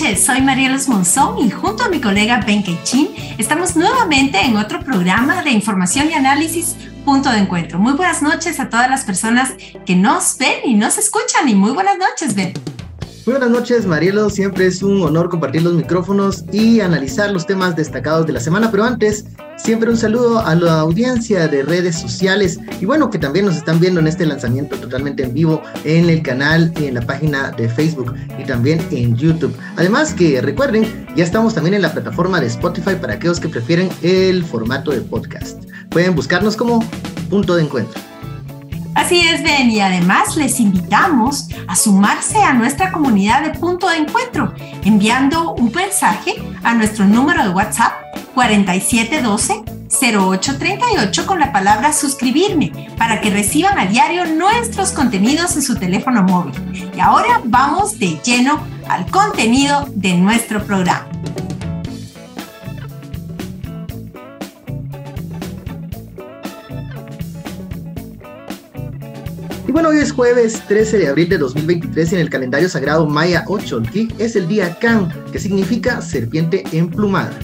[0.00, 4.80] Noches, soy Marielos Monzón y junto a mi colega Ben Keichin estamos nuevamente en otro
[4.80, 6.74] programa de información y análisis
[7.04, 7.78] Punto de Encuentro.
[7.78, 9.52] Muy buenas noches a todas las personas
[9.84, 12.54] que nos ven y nos escuchan y muy buenas noches, Ben.
[13.26, 14.30] Muy buenas noches, Marielo.
[14.30, 18.70] Siempre es un honor compartir los micrófonos y analizar los temas destacados de la semana.
[18.70, 19.26] Pero antes,
[19.62, 23.80] siempre un saludo a la audiencia de redes sociales y bueno, que también nos están
[23.80, 27.68] viendo en este lanzamiento totalmente en vivo en el canal y en la página de
[27.68, 29.54] Facebook y también en YouTube.
[29.76, 33.88] Además que recuerden, ya estamos también en la plataforma de Spotify para aquellos que prefieren
[34.02, 35.62] el formato de podcast.
[35.90, 36.84] Pueden buscarnos como
[37.28, 38.09] punto de encuentro.
[39.10, 43.96] Así es, Ben, y además les invitamos a sumarse a nuestra comunidad de punto de
[43.96, 47.90] encuentro, enviando un mensaje a nuestro número de WhatsApp
[48.36, 56.22] 4712-0838 con la palabra suscribirme para que reciban a diario nuestros contenidos en su teléfono
[56.22, 56.54] móvil.
[56.96, 61.08] Y ahora vamos de lleno al contenido de nuestro programa.
[69.70, 73.06] Y bueno, hoy es jueves 13 de abril de 2023 y en el calendario sagrado
[73.06, 73.82] Maya 8,
[74.18, 77.38] es el día Kan, que significa serpiente emplumada.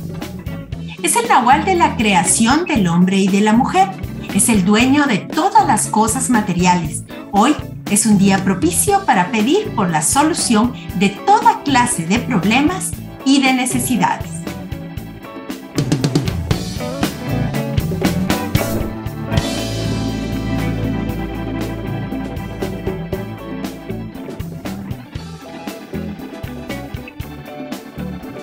[1.05, 3.87] Es el nahual de la creación del hombre y de la mujer.
[4.35, 7.05] Es el dueño de todas las cosas materiales.
[7.31, 7.55] Hoy
[7.93, 12.91] es un día propicio para pedir por la solución de toda clase de problemas
[13.25, 14.36] y de necesidades.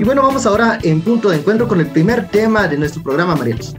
[0.04, 3.38] Y bueno, vamos ahora en punto de encuentro con el primer tema de nuestro programa,
[3.38, 3.74] Marielos.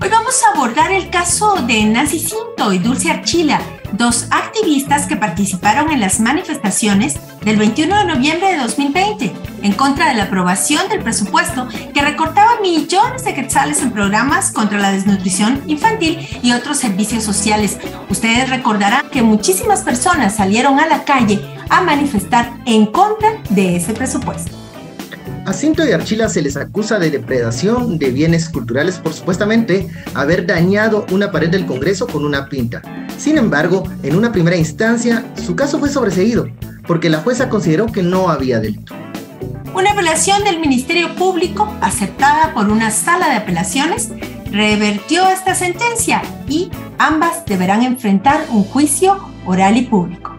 [0.00, 3.60] Hoy vamos a abordar el caso de Nancy Cinto y Dulce Archila,
[3.92, 10.08] dos activistas que participaron en las manifestaciones del 21 de noviembre de 2020 en contra
[10.08, 15.62] de la aprobación del presupuesto que recortaba millones de quetzales en programas contra la desnutrición
[15.66, 17.76] infantil y otros servicios sociales.
[18.08, 23.92] Ustedes recordarán que muchísimas personas salieron a la calle a manifestar en contra de ese
[23.92, 24.59] presupuesto.
[25.50, 30.46] A Cinto y Archila se les acusa de depredación de bienes culturales por supuestamente haber
[30.46, 32.80] dañado una pared del Congreso con una pinta.
[33.18, 36.46] Sin embargo, en una primera instancia, su caso fue sobreseído,
[36.86, 38.94] porque la jueza consideró que no había delito.
[39.74, 44.10] Una apelación del Ministerio Público, aceptada por una sala de apelaciones,
[44.52, 50.30] revertió esta sentencia y ambas deberán enfrentar un juicio oral y público.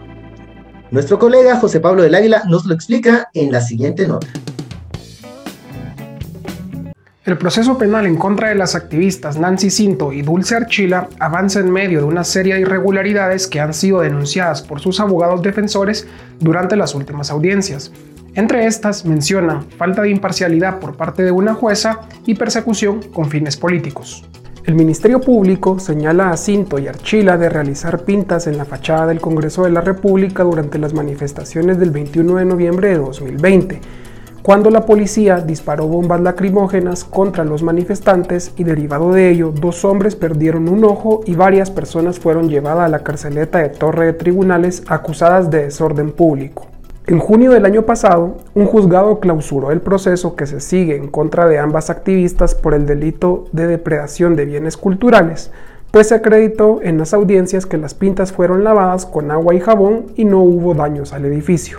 [0.90, 4.28] Nuestro colega José Pablo del Águila nos lo explica en la siguiente nota.
[7.24, 11.70] El proceso penal en contra de las activistas Nancy Cinto y Dulce Archila avanza en
[11.70, 16.08] medio de una serie de irregularidades que han sido denunciadas por sus abogados defensores
[16.40, 17.92] durante las últimas audiencias.
[18.34, 23.56] Entre estas mencionan falta de imparcialidad por parte de una jueza y persecución con fines
[23.56, 24.24] políticos.
[24.64, 29.20] El Ministerio Público señala a Cinto y Archila de realizar pintas en la fachada del
[29.20, 34.01] Congreso de la República durante las manifestaciones del 21 de noviembre de 2020
[34.42, 40.16] cuando la policía disparó bombas lacrimógenas contra los manifestantes y derivado de ello dos hombres
[40.16, 44.82] perdieron un ojo y varias personas fueron llevadas a la carceleta de Torre de Tribunales
[44.88, 46.66] acusadas de desorden público.
[47.06, 51.46] En junio del año pasado, un juzgado clausuró el proceso que se sigue en contra
[51.46, 55.52] de ambas activistas por el delito de depredación de bienes culturales,
[55.92, 60.06] pues se acreditó en las audiencias que las pintas fueron lavadas con agua y jabón
[60.16, 61.78] y no hubo daños al edificio.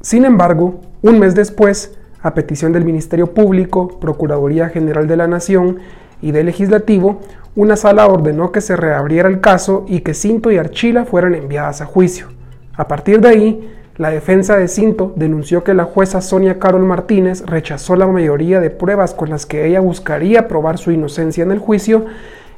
[0.00, 5.78] Sin embargo, un mes después, a petición del Ministerio Público, Procuraduría General de la Nación
[6.20, 7.20] y del Legislativo,
[7.54, 11.80] una sala ordenó que se reabriera el caso y que Cinto y Archila fueran enviadas
[11.80, 12.28] a juicio.
[12.74, 17.44] A partir de ahí, la defensa de Cinto denunció que la jueza Sonia Carol Martínez
[17.46, 21.58] rechazó la mayoría de pruebas con las que ella buscaría probar su inocencia en el
[21.58, 22.06] juicio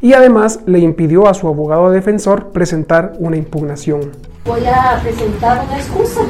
[0.02, 4.12] y además le impidió a su abogado defensor presentar una impugnación.
[4.44, 6.20] Voy a presentar una excusa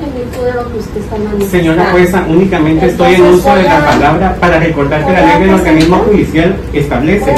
[0.00, 1.50] en virtud de lo que usted está manifestando.
[1.50, 5.54] Señora jueza, únicamente estoy en uso de la palabra para recordar que la ley del
[5.54, 7.34] organismo judicial establece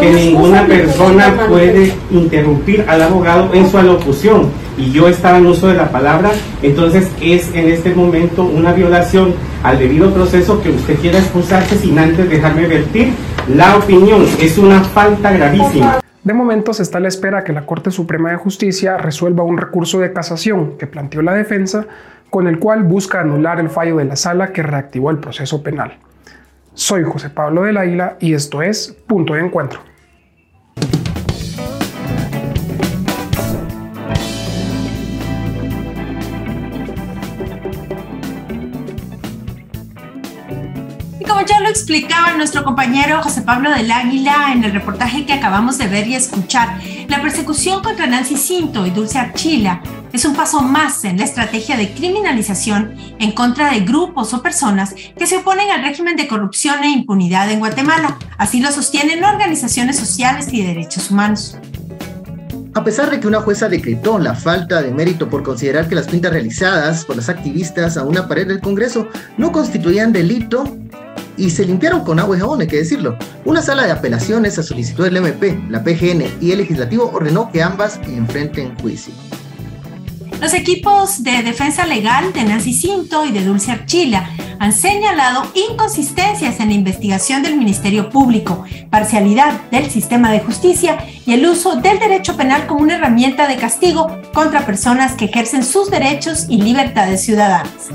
[0.00, 5.68] que ninguna persona puede interrumpir al abogado en su alocución y yo estaba en uso
[5.68, 6.30] de la palabra,
[6.62, 11.98] entonces es en este momento una violación al debido proceso que usted quiera excusarse sin
[11.98, 13.12] antes dejarme vertir
[13.54, 14.26] la opinión.
[14.40, 16.00] Es una falta gravísima.
[16.24, 19.58] De momento se está a la espera que la Corte Suprema de Justicia resuelva un
[19.58, 21.86] recurso de casación que planteó la defensa
[22.30, 25.98] con el cual busca anular el fallo de la sala que reactivó el proceso penal.
[26.74, 29.80] Soy José Pablo del Águila y esto es Punto de Encuentro.
[41.62, 46.08] Lo explicaba nuestro compañero José Pablo del Águila en el reportaje que acabamos de ver
[46.08, 49.80] y escuchar, la persecución contra Nancy Cinto y Dulce Archila
[50.12, 54.94] es un paso más en la estrategia de criminalización en contra de grupos o personas
[55.16, 58.18] que se oponen al régimen de corrupción e impunidad en Guatemala.
[58.38, 61.56] Así lo sostienen organizaciones sociales y de derechos humanos.
[62.74, 66.08] A pesar de que una jueza decretó la falta de mérito por considerar que las
[66.08, 70.64] pintas realizadas por las activistas a una pared del Congreso no constituían delito
[71.36, 73.16] y se limpiaron con agua y jabón, hay que decirlo.
[73.44, 77.62] Una sala de apelaciones a solicitud del MP, la PGN y el legislativo ordenó que
[77.62, 79.12] ambas enfrenten juicio.
[80.42, 86.58] Los equipos de defensa legal de Nancy Cinto y de Dulce Archila han señalado inconsistencias
[86.58, 92.00] en la investigación del Ministerio Público, parcialidad del sistema de justicia y el uso del
[92.00, 97.24] derecho penal como una herramienta de castigo contra personas que ejercen sus derechos y libertades
[97.24, 97.90] ciudadanas.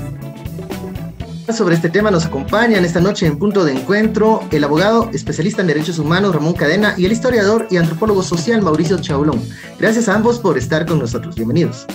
[1.52, 5.68] Sobre este tema nos acompañan esta noche en Punto de Encuentro el abogado especialista en
[5.68, 9.42] derechos humanos Ramón Cadena y el historiador y antropólogo social Mauricio Chaulón.
[9.78, 11.34] Gracias a ambos por estar con nosotros.
[11.36, 11.86] Bienvenidos.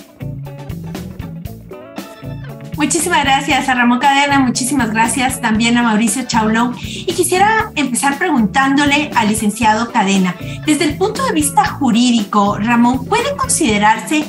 [2.77, 6.75] Muchísimas gracias a Ramón Cadena, muchísimas gracias también a Mauricio Chaulón.
[6.81, 10.35] Y quisiera empezar preguntándole al licenciado Cadena,
[10.65, 14.25] desde el punto de vista jurídico, Ramón, ¿puede considerarse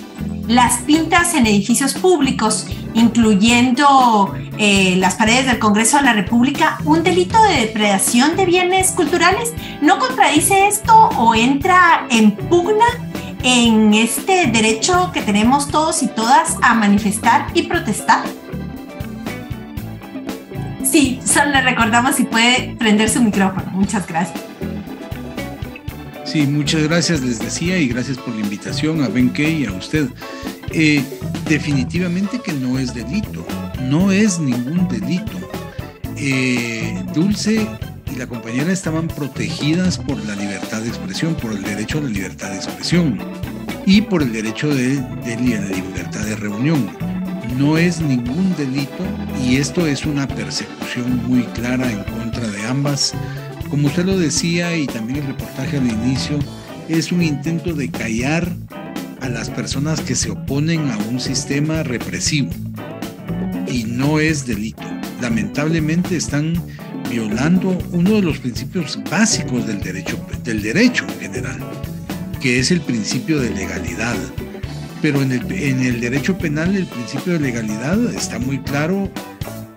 [0.49, 7.03] las pintas en edificios públicos, incluyendo eh, las paredes del Congreso de la República, un
[7.03, 9.53] delito de depredación de bienes culturales?
[9.81, 12.87] ¿No contradice esto o entra en pugna
[13.43, 18.23] en este derecho que tenemos todos y todas a manifestar y protestar?
[20.83, 23.71] Sí, solo le recordamos si puede prender su micrófono.
[23.73, 24.41] Muchas gracias.
[26.35, 30.09] Sí, muchas gracias, les decía, y gracias por la invitación a Ben y a usted.
[30.73, 31.01] Eh,
[31.49, 33.47] definitivamente que no es delito,
[33.83, 35.31] no es ningún delito.
[36.17, 37.65] Eh, Dulce
[38.13, 42.09] y la compañera estaban protegidas por la libertad de expresión, por el derecho a la
[42.09, 43.17] libertad de expresión
[43.87, 46.91] y por el derecho de, de la libertad de reunión
[47.57, 49.05] no es ningún delito
[49.41, 53.15] y esto es una persecución muy clara en contra de ambas.
[53.75, 56.39] Como usted lo decía y también el reportaje al inicio,
[56.89, 58.49] es un intento de callar
[59.21, 62.53] a las personas que se oponen a un sistema represivo
[63.67, 64.85] y no es delito.
[65.21, 66.55] Lamentablemente están
[67.11, 71.59] violando uno de los principios básicos del derecho, del derecho en general,
[72.41, 74.15] que es el principio de legalidad
[75.03, 79.11] pero en el, en el derecho penal el principio de legalidad está muy claro.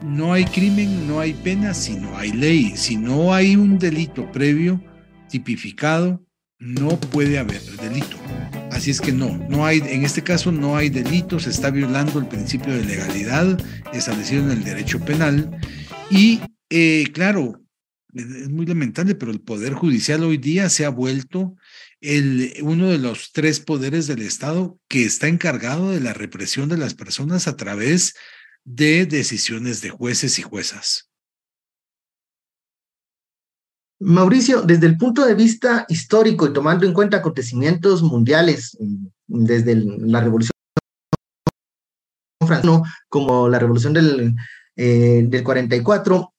[0.03, 2.73] No hay crimen, no hay pena si no hay ley.
[2.75, 4.81] Si no hay un delito previo
[5.29, 6.23] tipificado,
[6.59, 8.17] no puede haber delito.
[8.71, 12.19] Así es que no, no hay, en este caso no hay delito, se está violando
[12.19, 13.59] el principio de legalidad
[13.94, 15.57] establecido en el derecho penal.
[16.09, 17.61] Y eh, claro,
[18.13, 21.55] es muy lamentable, pero el Poder Judicial hoy día se ha vuelto
[22.01, 26.77] el, uno de los tres poderes del Estado que está encargado de la represión de
[26.77, 28.15] las personas a través
[28.67, 31.09] de decisiones de jueces y juezas.
[34.00, 38.77] Mauricio, desde el punto de vista histórico y tomando en cuenta acontecimientos mundiales
[39.25, 40.51] desde la Revolución
[42.45, 44.36] Francesa, como la Revolución del,
[44.75, 46.33] eh, del 44,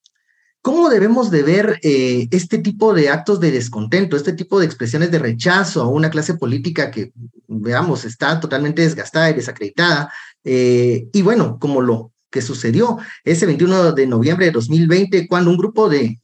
[0.61, 5.09] ¿Cómo debemos de ver eh, este tipo de actos de descontento, este tipo de expresiones
[5.09, 7.13] de rechazo a una clase política que,
[7.47, 10.11] veamos, está totalmente desgastada y desacreditada?
[10.43, 15.57] Eh, y bueno, como lo que sucedió ese 21 de noviembre de 2020, cuando un
[15.57, 16.19] grupo de,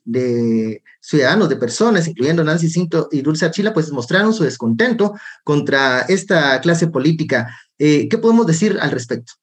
[1.00, 6.60] ciudadanos, de personas, incluyendo Nancy Cinto y Dulce Achila, pues mostraron su descontento contra esta
[6.62, 7.58] clase política.
[7.78, 9.34] Eh, ¿Qué podemos decir al respecto?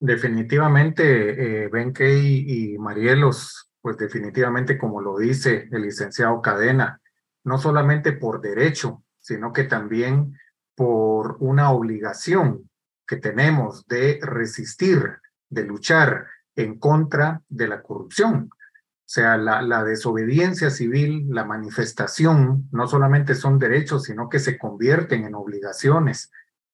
[0.00, 7.00] Definitivamente, eh, y Marielos pues definitivamente, como lo dice el licenciado Cadena,
[7.44, 10.38] no solamente por derecho, sino que también
[10.76, 12.70] por una obligación
[13.06, 15.18] que tenemos de resistir,
[15.52, 18.50] de luchar en contra de la corrupción.
[18.52, 24.58] O sea, la, la, desobediencia civil, la manifestación, no solamente son derechos, sino que se
[24.58, 26.30] convierten en obligaciones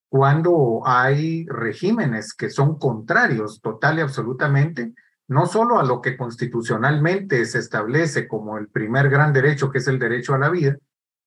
[0.08, 4.94] cuando hay regímenes que son contrarios total y absolutamente
[5.28, 9.88] no solo a lo que constitucionalmente se establece como el primer gran derecho, que es
[9.88, 10.78] el derecho a la vida,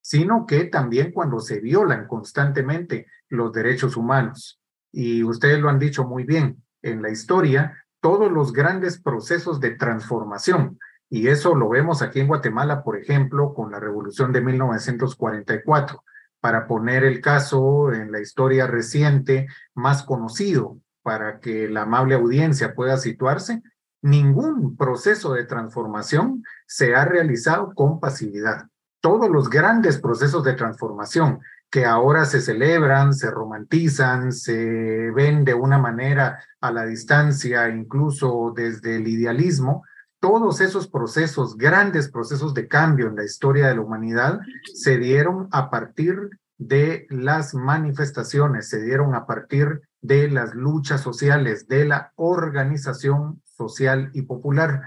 [0.01, 4.59] sino que también cuando se violan constantemente los derechos humanos.
[4.91, 9.71] Y ustedes lo han dicho muy bien, en la historia, todos los grandes procesos de
[9.71, 16.03] transformación, y eso lo vemos aquí en Guatemala, por ejemplo, con la revolución de 1944,
[16.39, 22.73] para poner el caso en la historia reciente más conocido, para que la amable audiencia
[22.73, 23.61] pueda situarse,
[24.01, 28.67] ningún proceso de transformación se ha realizado con pasividad.
[29.01, 31.39] Todos los grandes procesos de transformación
[31.71, 38.53] que ahora se celebran, se romantizan, se ven de una manera a la distancia, incluso
[38.53, 39.83] desde el idealismo,
[40.19, 44.41] todos esos procesos, grandes procesos de cambio en la historia de la humanidad,
[44.73, 51.67] se dieron a partir de las manifestaciones, se dieron a partir de las luchas sociales,
[51.67, 54.81] de la organización social y popular.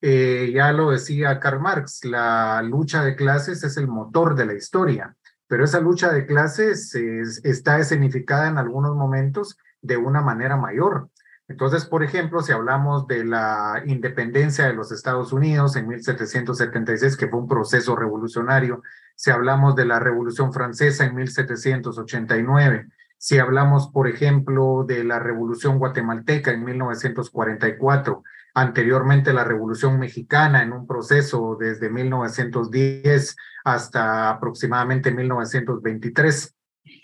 [0.00, 4.54] Eh, ya lo decía Karl Marx, la lucha de clases es el motor de la
[4.54, 5.14] historia,
[5.46, 11.08] pero esa lucha de clases está escenificada en algunos momentos de una manera mayor.
[11.48, 17.28] Entonces, por ejemplo, si hablamos de la independencia de los Estados Unidos en 1776, que
[17.28, 18.82] fue un proceso revolucionario,
[19.16, 25.78] si hablamos de la Revolución Francesa en 1789, si hablamos, por ejemplo, de la Revolución
[25.78, 28.22] Guatemalteca en 1944,
[28.54, 36.54] anteriormente la Revolución Mexicana en un proceso desde 1910 hasta aproximadamente 1923,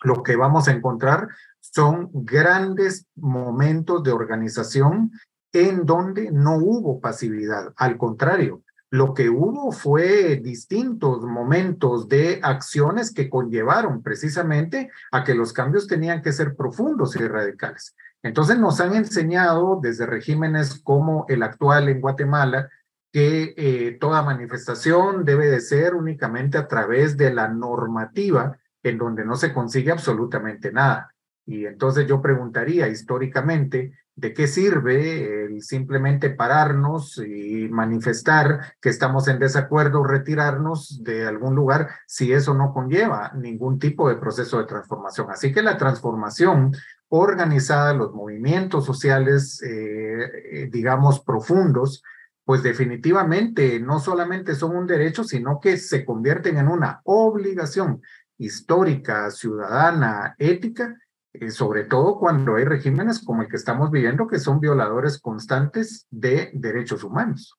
[0.03, 1.29] lo que vamos a encontrar
[1.61, 5.13] son grandes momentos de organización
[5.53, 7.73] en donde no hubo pasividad.
[7.77, 15.35] Al contrario, lo que hubo fue distintos momentos de acciones que conllevaron precisamente a que
[15.35, 17.95] los cambios tenían que ser profundos y radicales.
[18.23, 22.69] Entonces nos han enseñado desde regímenes como el actual en Guatemala
[23.13, 29.25] que eh, toda manifestación debe de ser únicamente a través de la normativa en donde
[29.25, 31.15] no se consigue absolutamente nada.
[31.47, 39.29] Y entonces yo preguntaría históricamente, ¿de qué sirve el simplemente pararnos y manifestar que estamos
[39.29, 44.67] en desacuerdo, retirarnos de algún lugar si eso no conlleva ningún tipo de proceso de
[44.67, 45.31] transformación?
[45.31, 46.73] Así que la transformación
[47.09, 52.03] organizada, los movimientos sociales, eh, eh, digamos, profundos,
[52.45, 58.01] pues definitivamente no solamente son un derecho, sino que se convierten en una obligación
[58.39, 60.97] histórica, ciudadana, ética,
[61.35, 66.07] eh, sobre todo cuando hay regímenes como el que estamos viviendo, que son violadores constantes
[66.11, 67.55] de derechos humanos.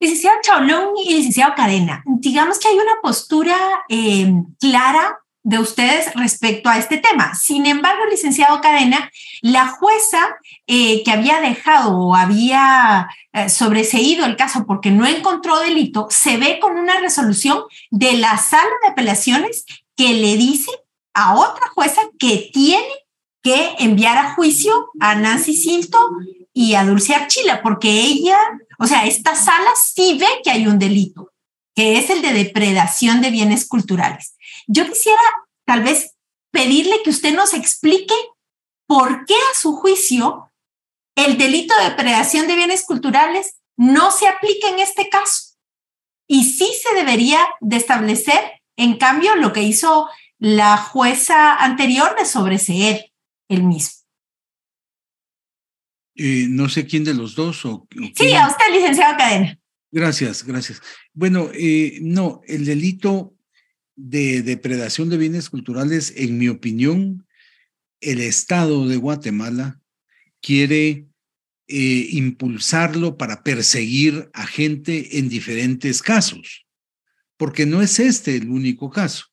[0.00, 3.56] Licenciado Chaulón y licenciado Cadena, digamos que hay una postura
[3.88, 7.36] eh, clara de ustedes respecto a este tema.
[7.36, 9.12] Sin embargo, licenciado Cadena,
[9.42, 10.18] la jueza
[10.66, 13.08] eh, que había dejado o había
[13.48, 17.60] sobreseído el caso porque no encontró delito, se ve con una resolución
[17.90, 20.70] de la sala de apelaciones que le dice
[21.14, 22.88] a otra jueza que tiene
[23.42, 25.98] que enviar a juicio a Nancy Cinto
[26.52, 28.38] y a Dulce Archila, porque ella,
[28.78, 31.30] o sea, esta sala sí ve que hay un delito,
[31.74, 34.35] que es el de depredación de bienes culturales.
[34.66, 35.20] Yo quisiera
[35.64, 36.16] tal vez
[36.50, 38.14] pedirle que usted nos explique
[38.86, 40.52] por qué a su juicio
[41.16, 45.56] el delito de depredación de bienes culturales no se aplica en este caso.
[46.28, 48.40] Y sí se debería de establecer,
[48.76, 50.08] en cambio, lo que hizo
[50.38, 53.12] la jueza anterior de sobreseer
[53.48, 54.02] el mismo.
[56.16, 57.86] Eh, no sé quién de los dos o...
[58.14, 59.58] sí, a usted, licenciado Cadena.
[59.90, 60.82] Gracias, gracias.
[61.12, 63.35] Bueno, eh, no, el delito
[63.96, 67.26] de depredación de bienes culturales, en mi opinión,
[68.00, 69.80] el Estado de Guatemala
[70.40, 71.08] quiere
[71.68, 76.66] eh, impulsarlo para perseguir a gente en diferentes casos,
[77.36, 79.26] porque no es este el único caso.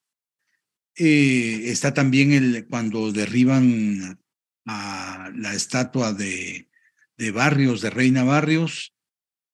[0.95, 4.19] Eh, está también el, cuando derriban
[4.65, 6.69] a la estatua de,
[7.17, 8.95] de Barrios, de Reina Barrios,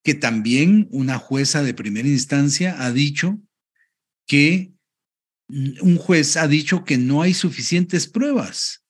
[0.03, 3.39] que también una jueza de primera instancia ha dicho
[4.27, 4.73] que
[5.49, 8.83] un juez ha dicho que no hay suficientes pruebas.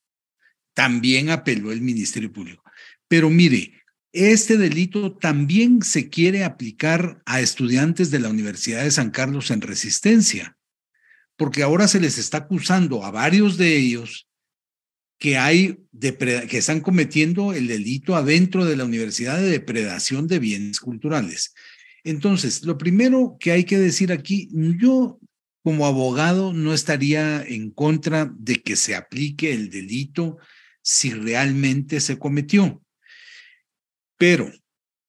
[0.74, 2.64] También apeló el Ministerio Público.
[3.08, 3.74] Pero mire,
[4.12, 9.62] este delito también se quiere aplicar a estudiantes de la Universidad de San Carlos en
[9.62, 10.58] resistencia
[11.40, 14.28] porque ahora se les está acusando a varios de ellos
[15.18, 20.82] que hay que están cometiendo el delito adentro de la universidad de depredación de bienes
[20.82, 21.54] culturales.
[22.04, 25.18] Entonces, lo primero que hay que decir aquí, yo
[25.64, 30.38] como abogado no estaría en contra de que se aplique el delito
[30.82, 32.84] si realmente se cometió.
[34.18, 34.52] Pero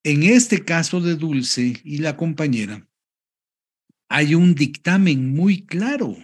[0.02, 2.86] en este caso de Dulce y la compañera,
[4.08, 6.16] hay un dictamen muy claro.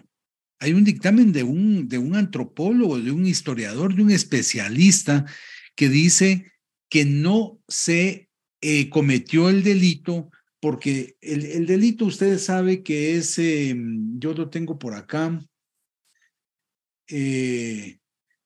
[0.58, 5.26] Hay un dictamen de un, de un antropólogo, de un historiador, de un especialista
[5.74, 6.50] que dice
[6.88, 8.30] que no se
[8.60, 10.30] eh, cometió el delito
[10.66, 15.40] porque el, delito usted sabe que es, em, yo lo tengo por acá,
[17.06, 18.00] eh,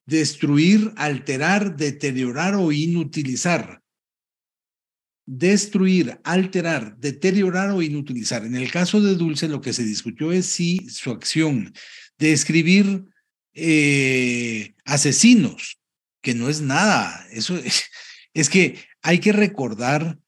[0.04, 3.82] destruir, alterar, deteriorar o inutilizar
[5.24, 8.44] destruir, alterar, deteriorar o inutilizar.
[8.44, 11.72] En el caso de Dulce, lo que se discutió es si su acción
[12.18, 13.04] de escribir
[13.54, 15.80] eh, asesinos,
[16.20, 17.84] que no es nada, eso es,
[18.34, 20.18] es que hay que recordar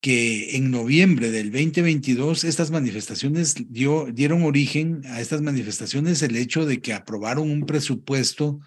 [0.00, 6.64] que en noviembre del 2022 estas manifestaciones dio, dieron origen a estas manifestaciones el hecho
[6.64, 8.60] de que aprobaron un presupuesto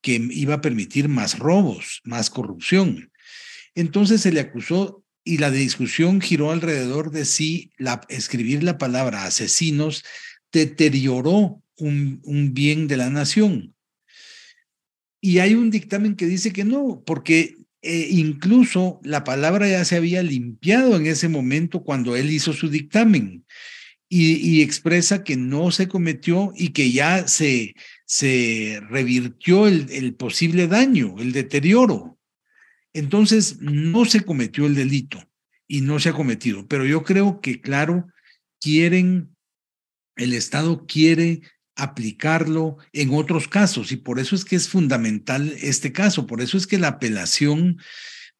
[0.00, 3.12] que iba a permitir más robos, más corrupción.
[3.74, 9.24] Entonces se le acusó y la discusión giró alrededor de si la, escribir la palabra
[9.24, 10.04] asesinos
[10.52, 13.74] deterioró un, un bien de la nación.
[15.20, 19.96] Y hay un dictamen que dice que no, porque eh, incluso la palabra ya se
[19.96, 23.44] había limpiado en ese momento cuando él hizo su dictamen
[24.08, 27.74] y, expresa que no se cometió y que ya se,
[28.06, 32.14] se revirtió el posible daño, el deterioro.
[32.94, 35.20] Entonces, no se cometió el delito
[35.66, 38.06] y no se ha cometido, pero yo creo que, claro,
[38.60, 39.36] quieren,
[40.16, 41.42] el Estado quiere
[41.76, 46.56] aplicarlo en otros casos y por eso es que es fundamental este caso, por eso
[46.56, 47.78] es que la apelación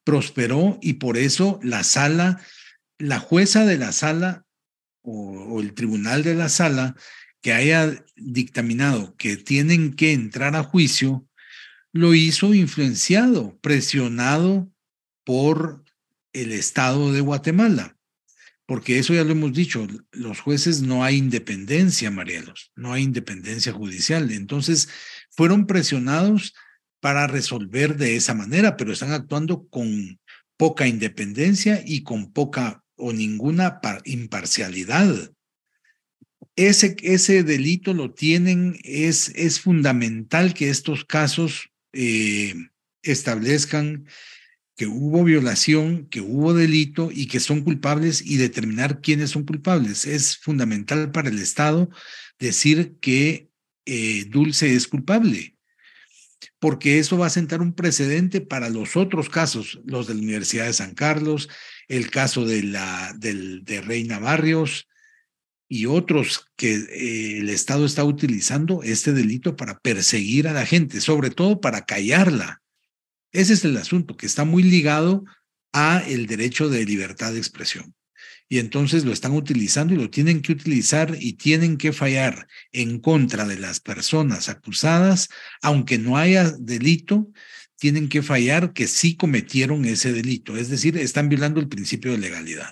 [0.03, 2.41] prosperó y por eso la sala,
[2.97, 4.45] la jueza de la sala
[5.01, 6.95] o, el tribunal de la sala
[7.41, 11.27] que haya dictaminado que tienen que entrar a juicio,
[11.91, 14.71] lo hizo influenciado, presionado
[15.23, 15.83] por
[16.33, 17.94] el Estado de Guatemala
[18.65, 23.71] porque eso ya lo hemos dicho, los jueces no hay independencia, Marielos, no hay independencia
[23.71, 24.31] judicial.
[24.31, 24.89] Entonces,
[25.29, 26.53] fueron presionados
[26.99, 30.19] para resolver de esa manera, pero están actuando con
[30.57, 35.31] poca independencia y con poca o ninguna imparcialidad.
[36.55, 42.55] Ese, ese delito lo tienen, es, es fundamental que estos casos eh,
[43.03, 44.07] establezcan
[44.75, 50.05] que hubo violación, que hubo delito y que son culpables y determinar quiénes son culpables.
[50.05, 51.89] Es fundamental para el Estado
[52.39, 53.49] decir que
[53.85, 55.57] eh, Dulce es culpable,
[56.59, 60.65] porque eso va a sentar un precedente para los otros casos, los de la Universidad
[60.65, 61.47] de San Carlos,
[61.87, 64.87] el caso de, la, del, de Reina Barrios
[65.69, 70.99] y otros que eh, el Estado está utilizando este delito para perseguir a la gente,
[70.99, 72.61] sobre todo para callarla
[73.35, 75.25] ese es el asunto, que está muy ligado
[75.73, 77.93] a el derecho de libertad de expresión.
[78.47, 82.99] Y entonces lo están utilizando y lo tienen que utilizar y tienen que fallar en
[82.99, 85.29] contra de las personas acusadas,
[85.61, 87.31] aunque no haya delito,
[87.77, 90.55] tienen que fallar que sí cometieron ese delito.
[90.57, 92.69] Es decir, están violando el principio de legalidad.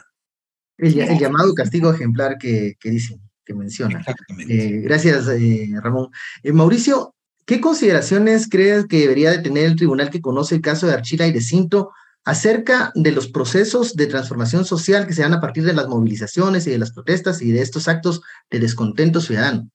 [0.78, 3.99] El, llamado castigo ejemplar que, que dice, que menciona.
[3.99, 4.54] Exactamente.
[4.54, 6.10] Eh, gracias, eh, Ramón.
[6.41, 10.88] Eh, Mauricio, ¿Qué consideraciones crees que debería de tener el tribunal que conoce el caso
[10.88, 11.91] de Archila y de Cinto
[12.23, 16.65] acerca de los procesos de transformación social que se dan a partir de las movilizaciones
[16.67, 19.69] y de las protestas y de estos actos de descontento ciudadano?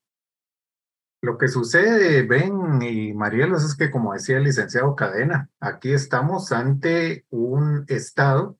[1.20, 6.52] Lo que sucede, Ben y Marielos, es que, como decía el licenciado Cadena, aquí estamos
[6.52, 8.56] ante un Estado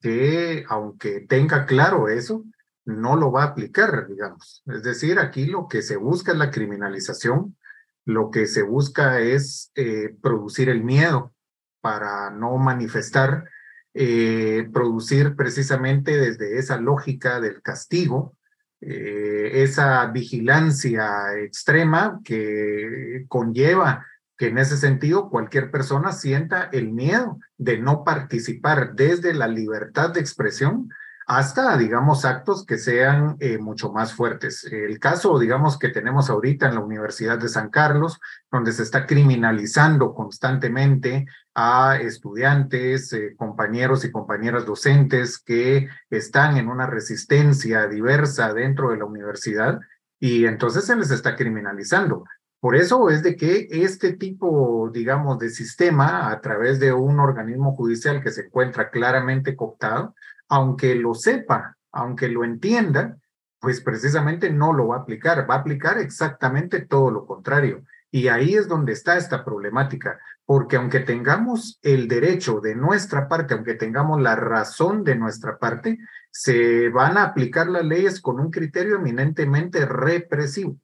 [0.00, 2.44] que, aunque tenga claro eso,
[2.84, 4.62] no lo va a aplicar, digamos.
[4.66, 7.56] Es decir, aquí lo que se busca es la criminalización
[8.04, 11.34] lo que se busca es eh, producir el miedo
[11.80, 13.48] para no manifestar,
[13.94, 18.36] eh, producir precisamente desde esa lógica del castigo,
[18.80, 27.38] eh, esa vigilancia extrema que conlleva que en ese sentido cualquier persona sienta el miedo
[27.58, 30.88] de no participar desde la libertad de expresión
[31.26, 34.64] hasta, digamos, actos que sean eh, mucho más fuertes.
[34.64, 39.06] El caso, digamos, que tenemos ahorita en la Universidad de San Carlos, donde se está
[39.06, 48.52] criminalizando constantemente a estudiantes, eh, compañeros y compañeras docentes que están en una resistencia diversa
[48.54, 49.80] dentro de la universidad
[50.18, 52.24] y entonces se les está criminalizando.
[52.60, 57.74] Por eso es de que este tipo, digamos, de sistema, a través de un organismo
[57.74, 60.14] judicial que se encuentra claramente cooptado,
[60.52, 63.16] aunque lo sepa, aunque lo entienda,
[63.58, 67.84] pues precisamente no lo va a aplicar, va a aplicar exactamente todo lo contrario.
[68.10, 73.54] Y ahí es donde está esta problemática, porque aunque tengamos el derecho de nuestra parte,
[73.54, 75.98] aunque tengamos la razón de nuestra parte,
[76.30, 80.76] se van a aplicar las leyes con un criterio eminentemente represivo.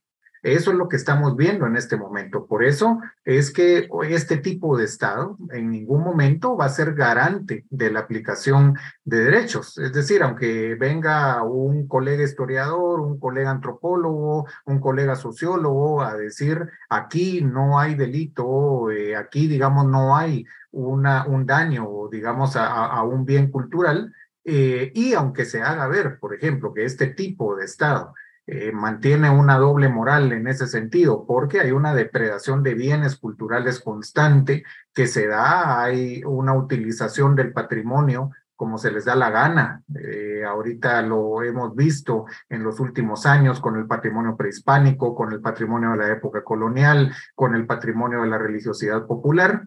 [0.43, 2.47] Eso es lo que estamos viendo en este momento.
[2.47, 7.65] Por eso es que este tipo de Estado en ningún momento va a ser garante
[7.71, 9.79] de la aplicación de derechos.
[9.79, 16.69] Es decir, aunque venga un colega historiador, un colega antropólogo, un colega sociólogo a decir
[16.89, 23.25] aquí no hay delito, eh, aquí digamos no hay una, un daño, digamos, a un
[23.25, 24.13] bien cultural,
[24.51, 28.15] Eh, y aunque se haga ver, por ejemplo, que este tipo de Estado
[28.51, 33.79] eh, mantiene una doble moral en ese sentido, porque hay una depredación de bienes culturales
[33.79, 39.83] constante que se da, hay una utilización del patrimonio como se les da la gana.
[39.95, 45.43] Eh, ahorita lo hemos visto en los últimos años con el patrimonio prehispánico, con el
[45.43, 49.67] patrimonio de la época colonial, con el patrimonio de la religiosidad popular.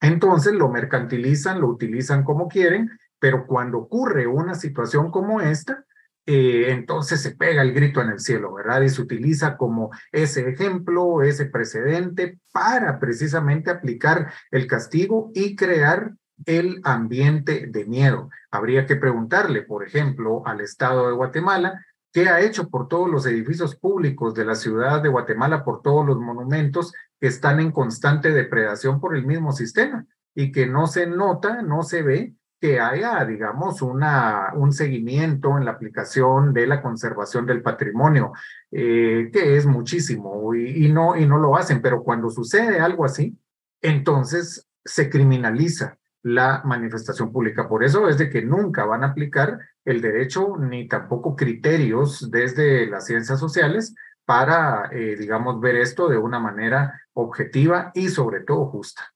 [0.00, 5.84] Entonces lo mercantilizan, lo utilizan como quieren, pero cuando ocurre una situación como esta,
[6.24, 8.82] eh, entonces se pega el grito en el cielo, ¿verdad?
[8.82, 16.12] Y se utiliza como ese ejemplo, ese precedente para precisamente aplicar el castigo y crear
[16.46, 18.30] el ambiente de miedo.
[18.50, 23.26] Habría que preguntarle, por ejemplo, al Estado de Guatemala, ¿qué ha hecho por todos los
[23.26, 28.30] edificios públicos de la ciudad de Guatemala, por todos los monumentos que están en constante
[28.30, 33.24] depredación por el mismo sistema y que no se nota, no se ve que haya,
[33.24, 38.34] digamos, una, un seguimiento en la aplicación de la conservación del patrimonio,
[38.70, 43.36] eh, que es muchísimo y, no, y no lo hacen, pero cuando sucede algo así,
[43.80, 47.68] entonces se criminaliza la manifestación pública.
[47.68, 52.86] Por eso es de que nunca van a aplicar el derecho ni tampoco criterios desde
[52.86, 53.92] las ciencias sociales
[54.24, 59.12] para, eh, digamos, ver esto de una manera objetiva y sobre todo justa.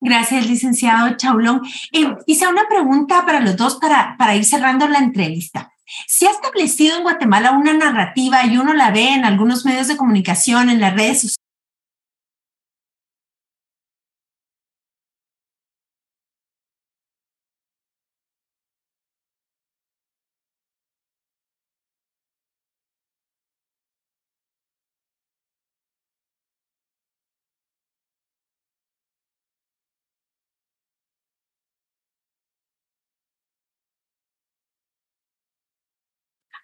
[0.00, 1.62] Gracias, licenciado Chaulón.
[1.92, 5.72] Eh, hice una pregunta para los dos para, para ir cerrando la entrevista.
[6.06, 9.96] Se ha establecido en Guatemala una narrativa y uno la ve en algunos medios de
[9.96, 11.49] comunicación, en las redes sociales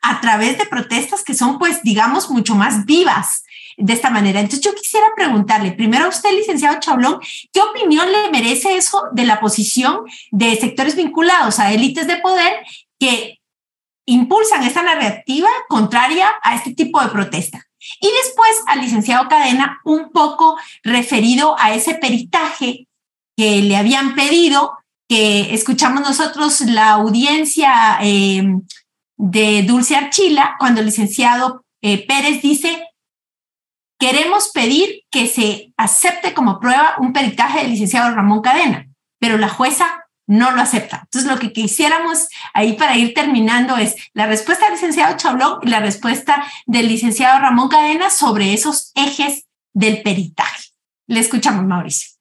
[0.08, 3.42] a través de protestas que son, pues, digamos, mucho más vivas
[3.76, 4.40] de esta manera.
[4.40, 7.20] Entonces, yo quisiera preguntarle, primero a usted, licenciado Chablón,
[7.52, 12.64] ¿qué opinión le merece eso de la posición de sectores vinculados a élites de poder
[12.98, 13.40] que
[14.06, 17.66] impulsan esta narrativa contraria a este tipo de protesta?
[18.00, 22.88] Y después al licenciado Cadena, un poco referido a ese peritaje
[23.36, 28.42] que le habían pedido, que escuchamos nosotros la audiencia eh,
[29.16, 32.86] de Dulce Archila cuando el licenciado eh, Pérez dice,
[33.98, 39.48] queremos pedir que se acepte como prueba un peritaje del licenciado Ramón Cadena, pero la
[39.48, 41.02] jueza no lo acepta.
[41.04, 45.68] Entonces, lo que quisiéramos ahí para ir terminando es la respuesta del licenciado Chablón y
[45.68, 50.70] la respuesta del licenciado Ramón Cadena sobre esos ejes del peritaje.
[51.06, 52.16] Le escuchamos, Mauricio.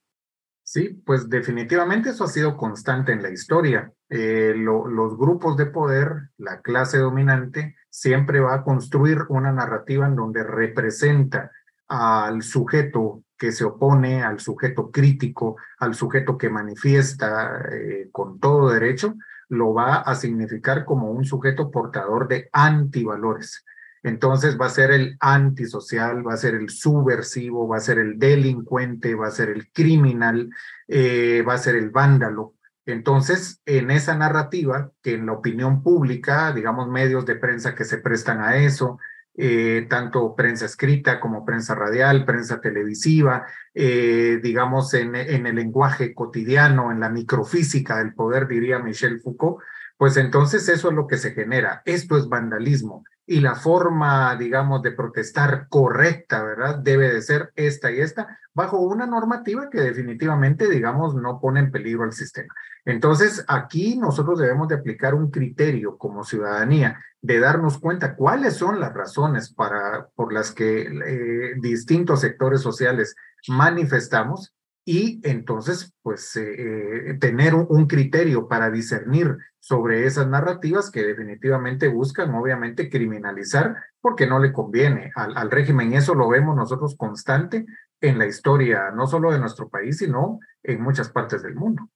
[0.63, 3.91] Sí, pues definitivamente eso ha sido constante en la historia.
[4.09, 10.15] Eh, los grupos de poder, la clase dominante, siempre va a construir una narrativa en
[10.15, 11.51] donde representa
[11.87, 18.69] al sujeto que se opone, al sujeto crítico, al sujeto que manifiesta eh, con todo
[18.69, 19.15] derecho,
[19.49, 23.63] lo va a significar como un sujeto portador de antivalores.
[24.03, 28.19] Entonces va a ser el antisocial, va a ser el subversivo, va a ser el
[28.19, 30.49] delincuente, va a ser el criminal,
[30.87, 32.53] eh, va a ser el vándalo.
[32.85, 37.97] Entonces, en esa narrativa, que en la opinión pública, digamos, medios de prensa que se
[37.97, 38.99] prestan a eso,
[39.37, 46.13] eh, tanto prensa escrita como prensa radial, prensa televisiva, eh, digamos, en, en el lenguaje
[46.13, 49.61] cotidiano, en la microfísica del poder, diría Michel Foucault,
[49.97, 51.81] pues entonces eso es lo que se genera.
[51.85, 56.77] Esto es vandalismo y la forma, digamos, de protestar correcta, ¿verdad?
[56.77, 61.71] Debe de ser esta y esta, bajo una normativa que definitivamente, digamos, no pone en
[61.71, 62.53] peligro al sistema.
[62.85, 68.79] Entonces, aquí nosotros debemos de aplicar un criterio como ciudadanía de darnos cuenta cuáles son
[68.79, 73.15] las razones para, por las que eh, distintos sectores sociales
[73.47, 74.53] manifestamos
[74.87, 81.87] y entonces, pues, eh, eh, tener un, criterio para discernir sobre esas narrativas que definitivamente
[81.87, 85.91] buscan, obviamente, criminalizar porque no le conviene al, al régimen.
[85.91, 87.65] Y eso lo vemos nosotros constante
[87.99, 91.89] en la historia, no solo de nuestro país, sino en muchas partes del mundo.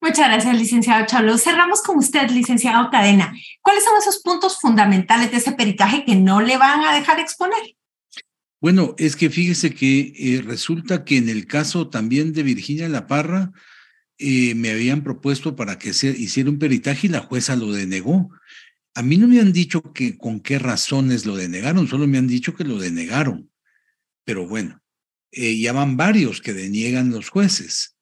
[0.00, 1.38] Muchas gracias, licenciado Chalo.
[1.38, 3.32] Cerramos con usted, licenciado Cadena.
[3.62, 7.74] ¿Cuáles son esos puntos fundamentales de ese peritaje que no le van a dejar exponer?
[8.60, 13.06] Bueno, es que fíjese que eh, resulta que en el caso también de Virginia La
[13.06, 13.52] Parra,
[14.18, 18.30] eh, me habían propuesto para que se hiciera un peritaje y la jueza lo denegó.
[18.94, 22.26] A mí no me han dicho que con qué razones lo denegaron, solo me han
[22.26, 23.48] dicho que lo denegaron.
[24.24, 24.82] Pero bueno,
[25.30, 27.96] eh, ya van varios que deniegan los jueces.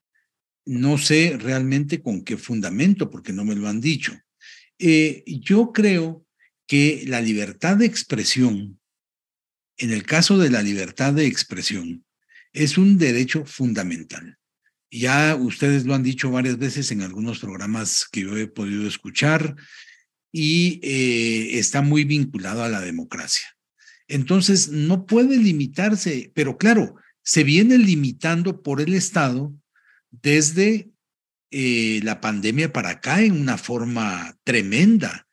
[0.65, 4.19] No sé realmente con qué fundamento, porque no me lo han dicho.
[4.79, 6.27] Yo creo
[6.67, 8.81] que la libertad de expresión,
[9.79, 12.05] en el caso de la libertad de expresión,
[12.53, 14.39] es un derecho fundamental.
[14.91, 19.57] Ya ustedes lo han dicho varias veces en algunos programas que yo he podido escuchar
[20.33, 23.47] y eh, está muy vinculado a la democracia.
[24.09, 29.53] Entonces, no puede limitarse, pero claro, se viene limitando por el Estado
[30.11, 30.89] desde
[31.51, 35.27] eh, la pandemia para acá en una forma tremenda.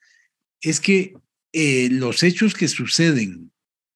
[0.59, 1.13] Es que
[1.53, 3.52] eh, los hechos que suceden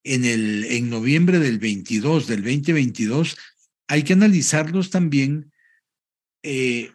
[0.07, 3.37] en, el, en noviembre del 22, del 2022,
[3.87, 5.51] hay que analizarlos también
[6.43, 6.91] eh,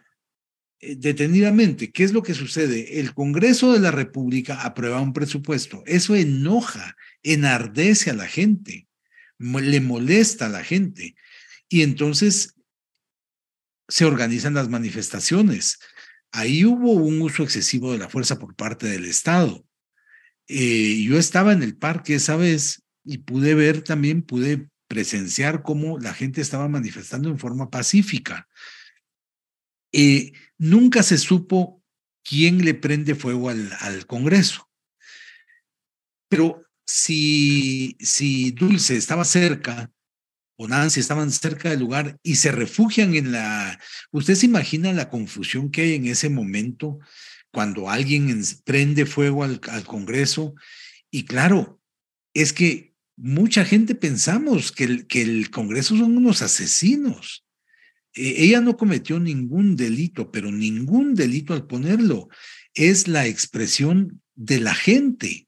[0.79, 1.91] detenidamente.
[1.91, 2.99] ¿Qué es lo que sucede?
[2.99, 5.83] El Congreso de la República aprueba un presupuesto.
[5.85, 8.87] Eso enoja, enardece a la gente,
[9.37, 11.15] le molesta a la gente.
[11.69, 12.55] Y entonces
[13.87, 15.79] se organizan las manifestaciones.
[16.31, 19.65] Ahí hubo un uso excesivo de la fuerza por parte del Estado.
[20.47, 25.99] Eh, yo estaba en el parque esa vez y pude ver también, pude presenciar cómo
[25.99, 28.47] la gente estaba manifestando en forma pacífica.
[29.91, 31.83] Eh, nunca se supo
[32.23, 34.69] quién le prende fuego al, al Congreso.
[36.29, 39.91] Pero si, si Dulce estaba cerca
[40.55, 43.79] o Nancy estaban cerca del lugar y se refugian en la...
[44.11, 46.99] ¿Usted se imagina la confusión que hay en ese momento
[47.51, 50.53] cuando alguien prende fuego al, Congreso?
[51.11, 51.81] Y claro,
[52.33, 57.45] es que mucha gente pensamos que el, Congreso son unos asesinos.
[58.13, 62.29] E, ella no cometió ningún delito, pero ningún delito al ponerlo.
[62.73, 65.47] Es la expresión de la gente.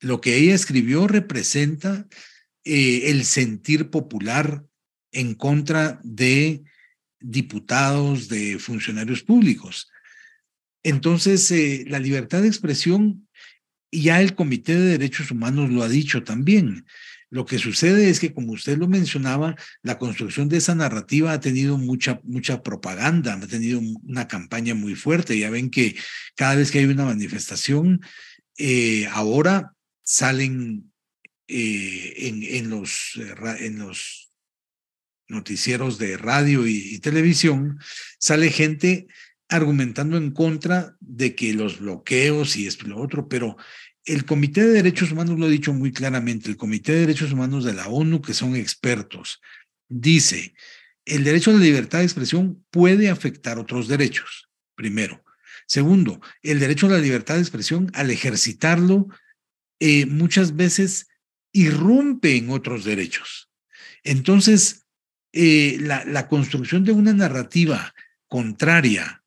[0.00, 2.06] Lo que ella escribió representa
[2.64, 4.64] eh, el sentir popular
[5.12, 6.62] en contra de
[7.20, 9.90] diputados, de funcionarios públicos.
[10.82, 13.27] Entonces, eh, la libertad de expresión,
[13.90, 16.86] ya el Comité de Derechos Humanos lo ha dicho también.
[17.30, 21.40] Lo que sucede es que, como usted lo mencionaba, la construcción de esa narrativa ha
[21.40, 25.38] tenido mucha, mucha propaganda, ha tenido una campaña muy fuerte.
[25.38, 25.96] Ya ven que
[26.36, 28.00] cada vez que hay una manifestación,
[28.56, 30.90] eh, ahora salen
[31.48, 34.30] eh, en, los, eh, en los
[35.28, 37.78] noticieros de radio y, televisión,
[38.18, 39.06] sale gente
[39.48, 43.56] argumentando en contra de que los bloqueos y esto y lo otro, pero
[44.04, 47.64] el Comité de Derechos Humanos lo ha dicho muy claramente, el Comité de Derechos Humanos
[47.64, 49.40] de la ONU, que son expertos,
[49.88, 50.54] dice,
[51.04, 55.24] el derecho a la libertad de expresión puede afectar otros derechos, primero.
[55.66, 59.08] Segundo, el derecho a la libertad de expresión, al ejercitarlo,
[59.80, 61.08] eh, muchas veces
[61.52, 63.50] irrumpe en otros derechos.
[64.02, 64.86] Entonces,
[65.32, 67.94] eh, la, construcción de una narrativa
[68.26, 69.22] contraria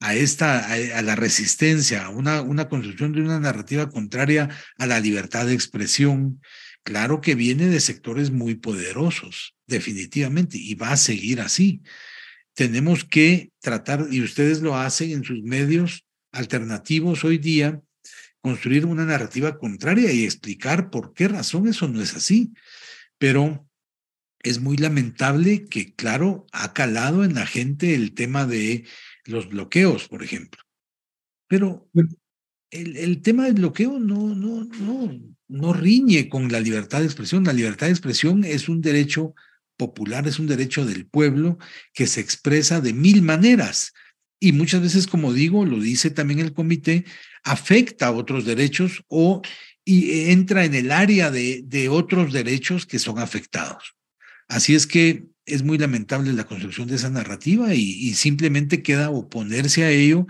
[0.00, 5.46] a esta, a, la resistencia, una, una construcción de una narrativa contraria a la libertad
[5.46, 6.40] de expresión,
[6.82, 11.82] claro que viene de sectores muy poderosos, definitivamente, y va a seguir así.
[12.54, 17.80] Tenemos que tratar, y ustedes lo hacen en sus medios alternativos hoy día,
[18.40, 22.52] construir una narrativa contraria y explicar por qué razón eso no es así.
[23.18, 23.68] Pero
[24.42, 28.86] es muy lamentable que, claro, ha calado en la gente el tema de
[29.30, 30.62] los bloqueos, por ejemplo.
[31.48, 31.88] Pero
[32.70, 37.44] el, el tema del bloqueo no, no, no, no riñe con la libertad de expresión.
[37.44, 39.34] La libertad de expresión es un derecho
[39.76, 41.58] popular, es un derecho del pueblo
[41.94, 43.92] que se expresa de mil maneras.
[44.38, 47.04] Y muchas veces, como digo, lo dice también el comité,
[47.42, 49.42] afecta a otros derechos o
[49.84, 53.96] y entra en el área de, de otros derechos que son afectados.
[54.46, 59.84] Así es que es muy lamentable la construcción de esa narrativa y, simplemente queda oponerse
[59.84, 60.26] a ello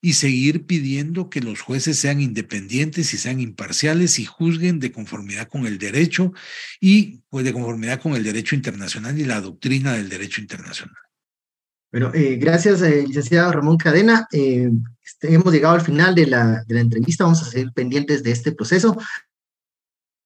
[0.00, 5.48] y seguir pidiendo que los jueces sean independientes y sean imparciales y juzguen de conformidad
[5.48, 6.32] con el derecho
[6.80, 10.96] y pues de conformidad con el derecho internacional y la doctrina del derecho internacional.
[11.90, 14.26] Bueno, eh, gracias, eh, licenciado Ramón Cadena.
[14.32, 14.68] Eh,
[15.04, 17.22] este, hemos llegado al final de la, entrevista.
[17.22, 18.98] Vamos a seguir pendientes de este proceso.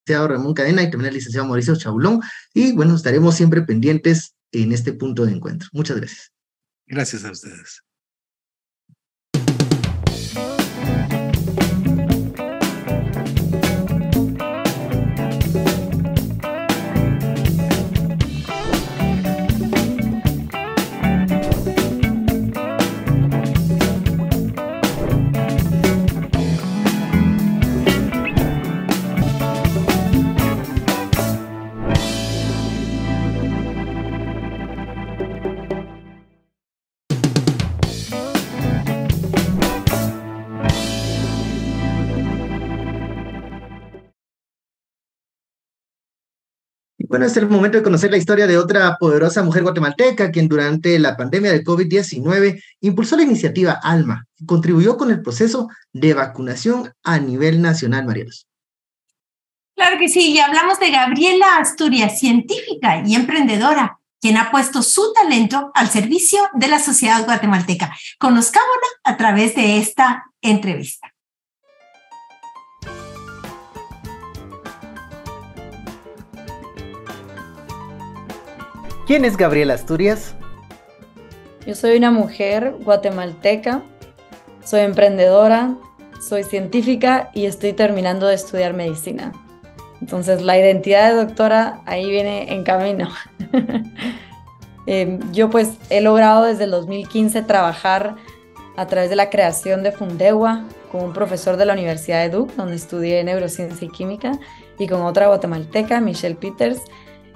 [0.07, 2.21] Licenciado Ramón Cadena y también el licenciado Mauricio Chabulón.
[2.55, 5.69] Y bueno, estaremos siempre pendientes en este punto de encuentro.
[5.73, 6.33] Muchas gracias.
[6.87, 7.83] Gracias a ustedes.
[47.09, 50.99] Bueno, es el momento de conocer la historia de otra poderosa mujer guatemalteca, quien durante
[50.99, 56.92] la pandemia del COVID-19 impulsó la iniciativa ALMA y contribuyó con el proceso de vacunación
[57.03, 58.47] a nivel nacional, Marielos.
[59.75, 65.14] Claro que sí, y hablamos de Gabriela Asturias, científica y emprendedora, quien ha puesto su
[65.14, 67.90] talento al servicio de la sociedad guatemalteca.
[68.18, 71.14] Conozcámosla a través de esta entrevista.
[79.09, 80.35] ¿Quién es Gabriela Asturias?
[81.66, 83.81] Yo soy una mujer guatemalteca,
[84.62, 85.77] soy emprendedora,
[86.21, 89.33] soy científica y estoy terminando de estudiar medicina.
[90.03, 93.09] Entonces la identidad de doctora ahí viene en camino.
[94.90, 98.16] Em, yo pues he logrado desde el 2015 trabajar
[98.77, 102.55] a través de la creación de Fundewa con un profesor de la Universidad de Duke,
[102.57, 104.38] donde estudié neurociencia y química,
[104.79, 106.81] y con otra guatemalteca, Michelle Peters,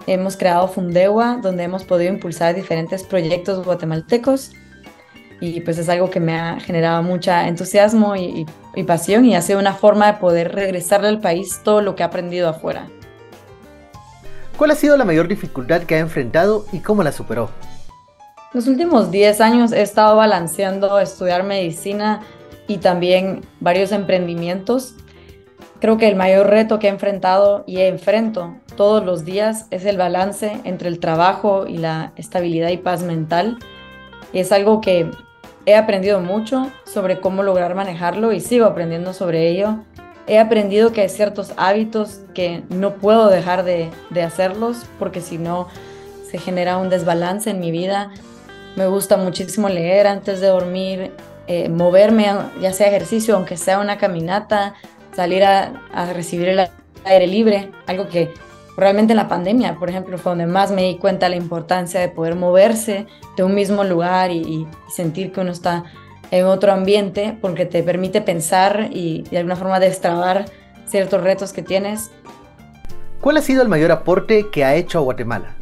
[0.07, 4.53] Hemos creado Fundewa, donde hemos podido impulsar diferentes proyectos guatemaltecos
[5.43, 8.47] y pues es algo que me ha generado mucha entusiasmo y,
[8.87, 12.07] pasión y ha sido una forma de poder regresarle al país todo lo que ha
[12.07, 12.87] aprendido afuera.
[14.57, 17.51] ¿Cuál ha sido la mayor dificultad que ha enfrentado y cómo la superó?
[18.53, 22.21] Los últimos 10 años he estado balanceando estudiar medicina
[22.69, 24.95] y también varios emprendimientos.
[25.83, 29.97] Creo que el mayor reto que he enfrentado y enfrento todos los días es el
[29.97, 33.59] balance entre el trabajo y la estabilidad y paz mental.
[34.33, 35.11] Y es algo que
[35.67, 39.81] he aprendido mucho sobre cómo lograr manejarlo y sigo aprendiendo sobre ello.
[40.29, 43.91] He aprendido que hay ciertos hábitos que no puedo dejar de,
[44.25, 45.67] hacerlos porque si no
[46.31, 48.13] se genera un desbalance en mi vida.
[48.77, 51.11] Me gusta muchísimo leer antes de dormir,
[51.49, 54.75] eh, moverme, ya sea ejercicio, aunque sea una caminata,
[55.15, 56.69] salir a, a recibir el
[57.05, 58.33] aire libre, algo que
[58.77, 62.09] Realmente en la pandemia, por ejemplo, fue donde más me di cuenta la importancia de
[62.09, 65.85] poder moverse de un mismo lugar y, sentir que uno está
[66.31, 70.47] en otro ambiente porque te permite pensar y, de alguna forma destrabar
[70.87, 72.11] ciertos retos que tienes.
[73.21, 75.55] ¿Cuál ha sido el mayor aporte que ha hecho a Guatemala?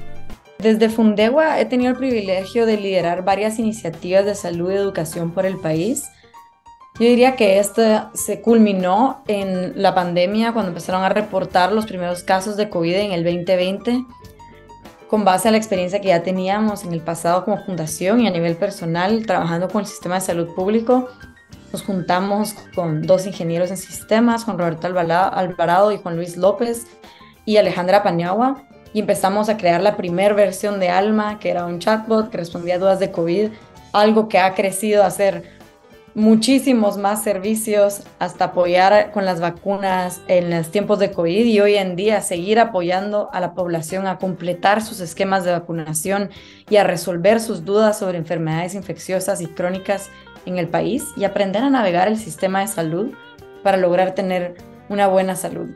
[0.59, 5.47] Desde Fundewa he tenido el privilegio de liderar varias iniciativas de salud y educación por
[5.47, 6.11] el país
[7.01, 12.23] yo diría que esto se culminó en la pandemia cuando empezaron a reportar los primeros
[12.23, 14.05] casos de COVID en el 2020
[15.09, 18.31] con base a la experiencia que ya teníamos en el pasado como fundación y a
[18.31, 21.09] nivel personal trabajando con el sistema de salud público.
[21.73, 26.87] Nos juntamos con dos ingenieros en sistemas, Juan Roberto Alvarado y Juan Luis López
[27.47, 31.79] y Alejandra Paniagua y empezamos a crear la primera versión de Alma, que era un
[31.79, 33.49] chatbot que respondía a dudas de COVID,
[33.95, 35.60] algo que ha crecido a ser
[36.15, 41.77] muchísimos más servicios hasta apoyar con las vacunas en los tiempos de COVID y hoy
[41.77, 46.31] en día seguir apoyando a la población a completar sus esquemas de vacunación
[46.69, 50.11] y a resolver sus dudas sobre enfermedades infecciosas y crónicas
[50.47, 53.13] en el país y aprender a navegar el sistema de salud
[53.63, 54.57] para lograr tener
[54.89, 55.69] una buena salud.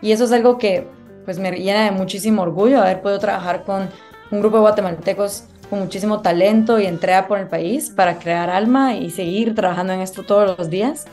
[0.00, 0.86] Y eso es algo que
[1.24, 3.88] pues me llena de muchísimo orgullo haber podido trabajar con
[4.30, 5.44] un grupo de guatemaltecos
[5.74, 10.02] con muchísimo talento y entrega por el país para crear alma y seguir trabajando en
[10.02, 11.06] esto todos los días.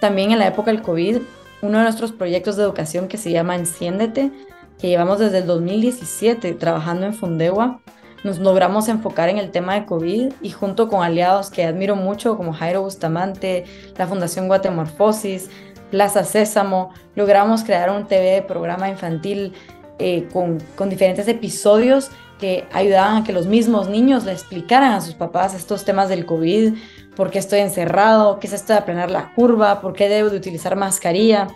[0.00, 1.18] También en la época del COVID,
[1.60, 4.30] uno de nuestros proyectos de educación que se llama Enciéndete,
[4.78, 7.82] que llevamos desde el 2017 trabajando en Fundewa,
[8.24, 12.38] nos logramos enfocar en el tema de COVID y junto con aliados que admiro mucho
[12.38, 13.66] como Jairo Bustamante,
[13.98, 15.50] la Fundación Guatemorfosis,
[15.90, 19.52] Plaza Sésamo, logramos crear un TV programa infantil
[19.98, 22.10] eh, con, con diferentes episodios
[22.40, 26.26] que ayudaban a que los mismos niños le explicaran a sus papás estos temas del
[26.26, 26.74] COVID,
[27.14, 30.38] por qué estoy encerrado, qué es esto de aplanar la curva, por qué debo de
[30.38, 31.48] utilizar mascarilla.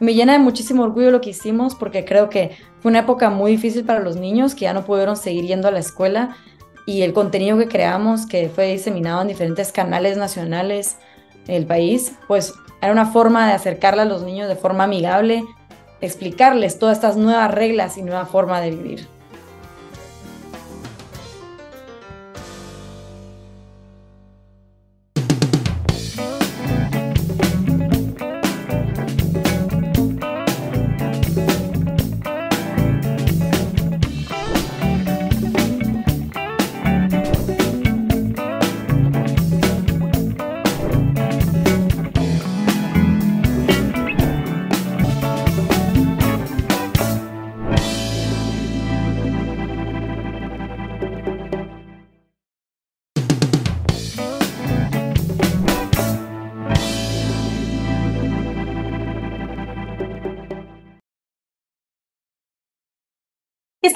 [0.00, 3.52] Me llena de muchísimo orgullo lo que hicimos porque creo que fue una época muy
[3.52, 6.36] difícil para los niños que ya no pudieron seguir yendo a la escuela
[6.86, 10.96] y el contenido que creamos, que fue diseminado en diferentes canales nacionales
[11.46, 15.44] del país, pues era una forma de acercarle a los niños de forma amigable,
[16.00, 19.17] explicarles todas estas nuevas reglas y nueva forma de vivir.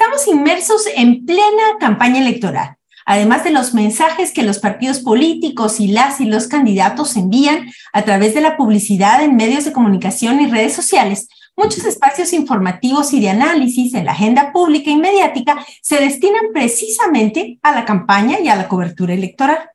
[0.03, 2.75] Estamos inmersos en plena campaña electoral.
[3.05, 8.03] Además de los mensajes que los partidos políticos y las y los candidatos envían a
[8.03, 13.21] través de la publicidad en medios de comunicación y redes sociales, muchos espacios informativos y
[13.21, 18.49] de análisis en la agenda pública y mediática se destinan precisamente a la campaña y
[18.49, 19.69] a la cobertura electoral.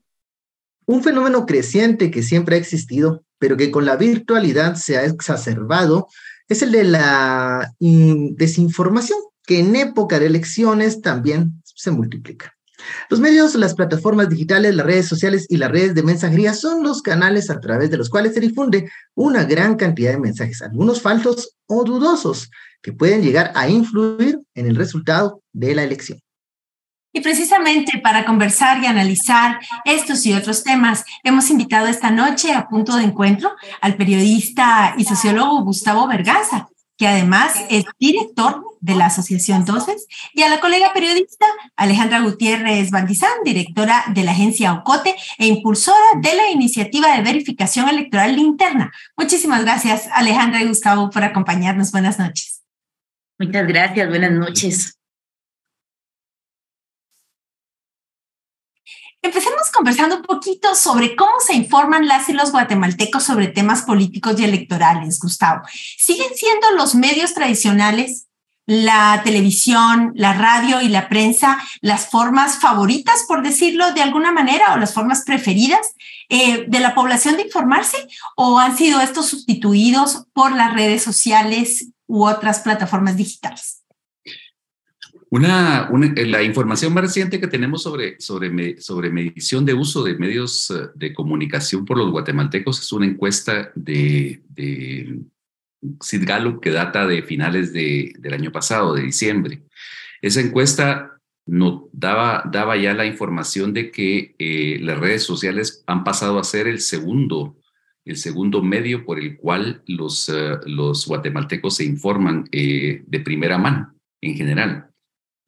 [0.85, 6.09] Un fenómeno creciente que siempre ha existido, pero que con la virtualidad se ha exacerbado,
[6.49, 9.18] es el de la desinformación,
[9.49, 12.55] que en época de elecciones también se multiplica.
[13.09, 17.01] Los medios, las plataformas digitales, las redes sociales y las redes de mensajería son los
[17.01, 21.57] canales a través de los cuales se difunde una gran cantidad de mensajes, algunos falsos
[21.66, 22.51] o dudosos,
[22.82, 26.20] que pueden llegar a influir en el resultado de la elección.
[27.14, 32.68] Y precisamente para conversar y analizar estos y otros temas, hemos invitado esta noche a
[32.68, 36.68] punto de encuentro al periodista y sociólogo Gustavo Vergaza,
[36.99, 42.91] que además es director de la Asociación Doces, y a la colega periodista Alejandra Gutiérrez
[42.91, 48.93] Bandizán, directora de la agencia Ocote e impulsora de la iniciativa de verificación electoral interna.
[49.16, 51.93] Muchísimas gracias, Alejandra y Gustavo, por acompañarnos.
[51.93, 52.62] Buenas noches.
[53.39, 54.99] Muchas gracias, buenas noches.
[59.20, 64.39] Empecemos conversando un poquito sobre cómo se informan las y los guatemaltecos sobre temas políticos
[64.39, 65.62] y electorales, Gustavo.
[65.99, 68.28] ¿Siguen siendo los medios tradicionales,
[68.69, 74.75] la televisión, la radio y la prensa las formas favoritas, por decirlo de alguna manera,
[74.75, 75.95] o las formas preferidas
[76.29, 77.97] eh, de la población de informarse?
[78.37, 83.83] ¿O han sido estos sustituidos por las redes sociales u otras plataformas digitales?
[85.31, 90.19] Una, eh, la información más reciente que tenemos sobre, sobre, sobre medición de uso de
[90.19, 95.21] medios eh, de comunicación por los guatemaltecos es una encuesta de, de
[96.01, 99.62] Sid Gallup que data de finales de, del año pasado, de diciembre.
[100.22, 106.05] Esa encuesta no, daba, daba ya la información de que eh, las redes sociales han
[106.05, 107.57] pasado a ser el segundo,
[108.05, 110.31] el segundo medio por el cual los,
[110.66, 114.89] los guatemaltecos se informan de primera mano en general.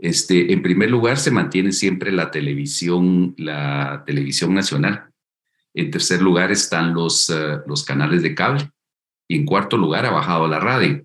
[0.00, 5.10] Este, en primer lugar, se mantiene siempre la televisión, la televisión nacional.
[5.74, 8.70] En tercer lugar están los, eh, los canales de cable.
[9.30, 11.04] Y en cuarto lugar ha bajado la radio.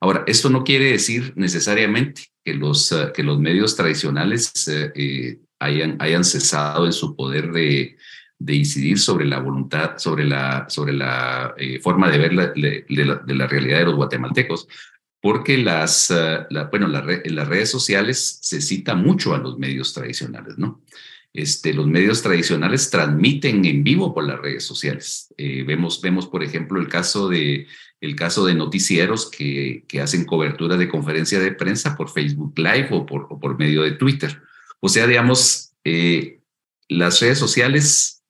[0.00, 5.96] Ahora, esto no quiere decir necesariamente que los, eh, que los medios tradicionales eh, hayan,
[6.00, 7.96] hayan cesado en su poder de,
[8.38, 13.78] de incidir sobre la voluntad, sobre la, sobre la forma de ver de la realidad
[13.78, 14.66] de los guatemaltecos
[15.26, 20.56] porque las, eh, bueno, en las redes sociales se cita mucho a los medios tradicionales,
[20.56, 20.82] ¿no?
[21.36, 25.34] Este, los medios tradicionales transmiten en vivo por las redes sociales.
[25.36, 27.66] Eh, vemos, vemos, por ejemplo, el caso de,
[28.00, 32.88] el caso de noticieros que, que hacen cobertura de conferencia de prensa por Facebook Live
[32.92, 34.40] o por, por medio de Twitter.
[34.80, 36.40] O sea, digamos, eh,
[36.88, 38.24] las redes sociales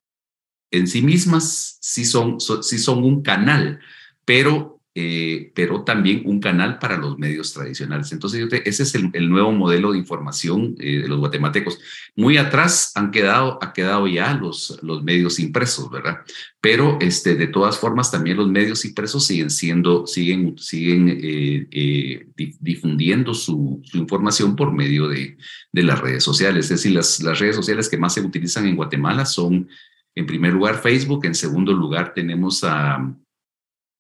[0.73, 3.79] en sí mismas sí son, sí son un canal,
[4.25, 8.13] pero eh, pero también un canal para los medios tradicionales.
[8.13, 11.79] Entonces, ese es el, nuevo modelo de información eh, de los guatemaltecos.
[12.15, 16.21] Muy atrás han quedado, ha quedado ya los, los medios impresos, ¿verdad?
[16.63, 22.27] Pero este, de todas formas, también los medios impresos siguen siendo, siguen, siguen eh,
[22.59, 25.37] difundiendo su, su, información por medio de,
[25.73, 26.71] de, las redes sociales.
[26.71, 29.69] Es decir, las, las redes sociales que más se utilizan en Guatemala son,
[30.15, 33.15] en primer lugar, Facebook, en segundo lugar tenemos a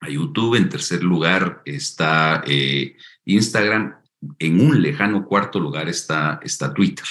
[0.08, 3.96] YouTube, en tercer lugar está eh, Instagram,
[4.38, 7.04] en un lejano cuarto lugar está, está Twitter.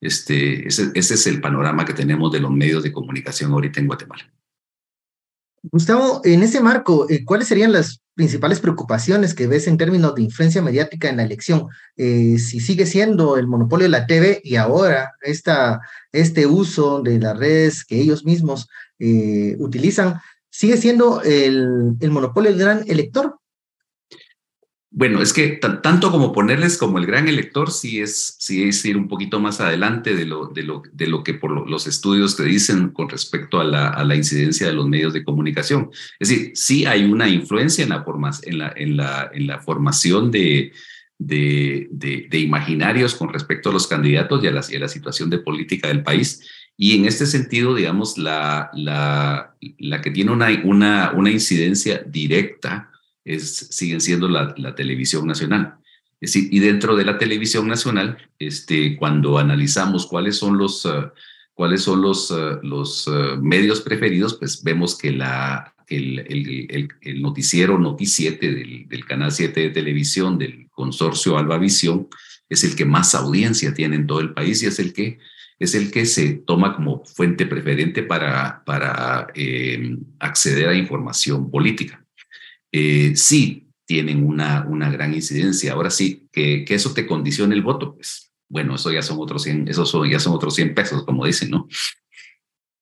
[0.00, 4.32] Este, ese, es el panorama que tenemos de los medios de comunicación ahorita en Guatemala.
[5.62, 10.22] Gustavo, en ese marco, eh, ¿cuáles serían las principales preocupaciones que ves en términos de
[10.22, 11.66] influencia mediática en la elección?
[11.96, 15.80] Eh, si sigue siendo el monopolio de la TV y ahora esta,
[16.12, 18.68] este uso de las redes que ellos mismos
[19.60, 20.20] utilizan,
[20.58, 23.38] sigue siendo el, el monopolio del gran elector.
[24.90, 28.96] Bueno, es que tanto como ponerles como el gran elector, sí es, sí es ir
[28.96, 32.42] un poquito más adelante de lo, de lo, de lo que por los estudios te
[32.42, 35.90] dicen con respecto a la, a la, incidencia de los medios de comunicación.
[36.18, 39.60] Es decir, sí hay una influencia en la, forma, en la, en la, en la
[39.60, 40.72] formación de,
[41.18, 45.30] de, de, imaginarios con respecto a los candidatos y a, la, y a la situación
[45.30, 46.42] de política del país,
[46.80, 52.92] y en este sentido, digamos, la, la, la que tiene una, una, una incidencia directa
[53.24, 55.74] es, sigue siendo la, televisión nacional.
[56.20, 61.10] Es decir, y dentro de la televisión nacional, este, cuando analizamos cuáles son los, uh,
[61.52, 67.76] cuáles son los, uh, los uh, medios preferidos, pues vemos que, la, el, el, noticiero
[67.76, 72.06] Noti 7 del, del, Canal 7 de televisión del consorcio Alba Visión
[72.48, 75.18] es el que más audiencia tiene en todo el país y es el que,
[75.58, 82.04] es el que se toma como fuente preferente para, para eh, acceder a información política.
[82.70, 85.72] Eh, sí, tienen una, una gran incidencia.
[85.72, 89.42] Ahora sí, que, que eso te condicione el voto, pues bueno, eso ya son otros
[89.42, 91.68] 100, eso ya son otros 100 pesos, como dicen, ¿no?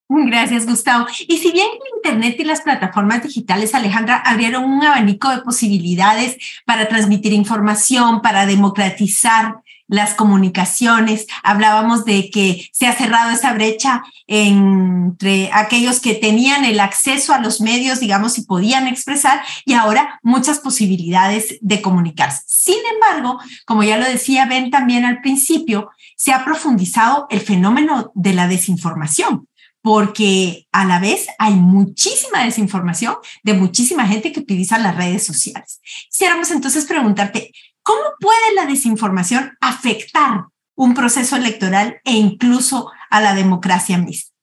[0.08, 1.06] Gracias, Gustavo.
[1.26, 6.36] Y si bien el Internet y las plataformas digitales, Alejandra, abrieron un abanico de posibilidades
[6.64, 9.56] para transmitir información, para democratizar
[9.88, 16.80] las comunicaciones, hablábamos de que se ha cerrado esa brecha entre aquellos que tenían el
[16.80, 22.42] acceso a los medios, digamos, y podían expresar, y ahora muchas posibilidades de comunicarse.
[22.46, 28.10] Sin embargo, como ya lo decía Ben también al principio, se ha profundizado el fenómeno
[28.14, 29.46] de la desinformación
[29.86, 33.14] porque a la vez hay muchísima desinformación
[33.44, 35.80] de muchísima gente que utiliza las redes sociales.
[36.10, 37.52] Quisiéramos entonces preguntarte,
[37.86, 44.34] ¿cómo puede la desinformación afectar un proceso electoral e incluso a la democracia misma?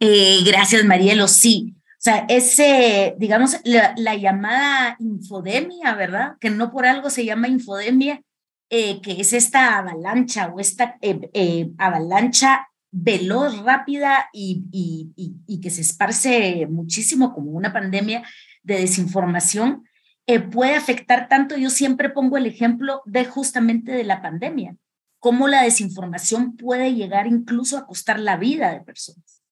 [0.00, 1.28] Eh, gracias, Marielo.
[1.28, 6.36] Sí, o sea, ese, digamos, la, llamada infodemia, ¿verdad?
[6.40, 8.22] Que no por algo se llama infodemia,
[8.70, 16.66] eh, que es esta avalancha o esta eh, avalancha veloz, rápida y, que se esparce
[16.70, 18.22] muchísimo como una pandemia
[18.62, 19.84] de desinformación,
[20.26, 21.56] eh, puede afectar tanto.
[21.56, 24.76] Yo siempre pongo el ejemplo de justamente de la pandemia,
[25.18, 29.42] cómo la desinformación puede llegar incluso a costar la vida de personas,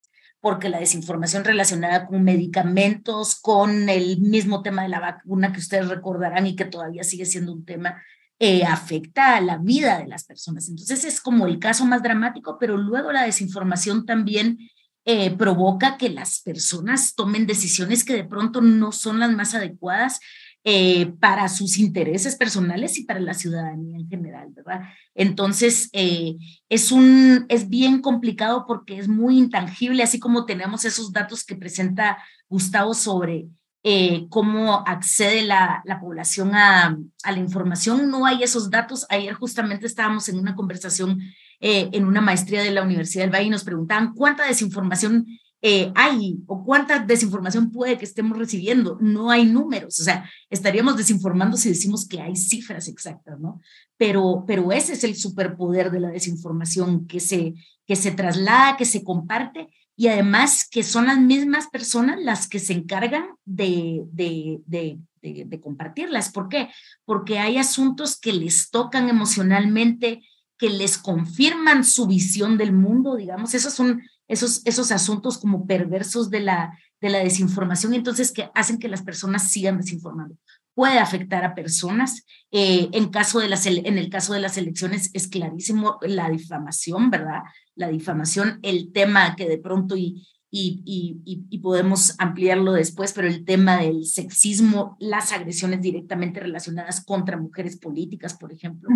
[0.40, 5.88] porque la desinformación relacionada con medicamentos, con el mismo tema de la vacuna que ustedes
[5.88, 8.02] recordarán y que todavía sigue siendo un tema
[8.38, 10.68] eh, afecta a la vida de las personas.
[10.68, 14.58] Entonces es como el caso más dramático, pero luego la desinformación también
[15.04, 20.18] eh, provoca que las personas tomen decisiones que de pronto no son las más adecuadas
[20.64, 24.82] eh, para sus intereses personales y para la ciudadanía en general, ¿verdad?
[25.14, 31.44] Entonces, es, un, es bien complicado porque es muy intangible, así como tenemos esos datos
[31.44, 33.48] que presenta Gustavo sobre
[33.84, 38.08] eh, cómo accede la, la población a, la información.
[38.10, 39.06] No hay esos datos.
[39.08, 41.20] Ayer justamente estábamos en una conversación
[41.58, 45.26] eh, en una maestría de la Universidad del Valle y nos preguntaban cuánta desinformación
[45.64, 48.98] eh, hay o cuánta desinformación puede que estemos recibiendo.
[49.00, 53.60] No hay números, o sea, estaríamos desinformando si decimos que hay cifras exactas, ¿no?
[53.96, 57.54] Pero, pero ese es el superpoder de la desinformación que se,
[57.86, 62.58] que se traslada, que se comparte y además que son las mismas personas las que
[62.58, 66.32] se encargan de, de, de, de, compartirlas.
[66.32, 66.70] ¿Por qué?
[67.04, 70.22] Porque hay asuntos que les tocan emocionalmente,
[70.58, 74.02] que les confirman su visión del mundo, digamos, esos son
[74.32, 79.02] esos, esos asuntos como perversos de la, de la desinformación, entonces que hacen que las
[79.02, 80.36] personas sigan desinformando
[80.74, 82.24] puede afectar a personas.
[82.50, 87.10] Eh, en, caso de las, en el caso de las elecciones es clarísimo la difamación,
[87.10, 87.42] ¿verdad?
[87.74, 93.26] La difamación, el tema que de pronto, y, y, y, y, podemos ampliarlo después, pero
[93.26, 98.90] el tema del sexismo, las agresiones directamente relacionadas contra mujeres políticas, por ejemplo.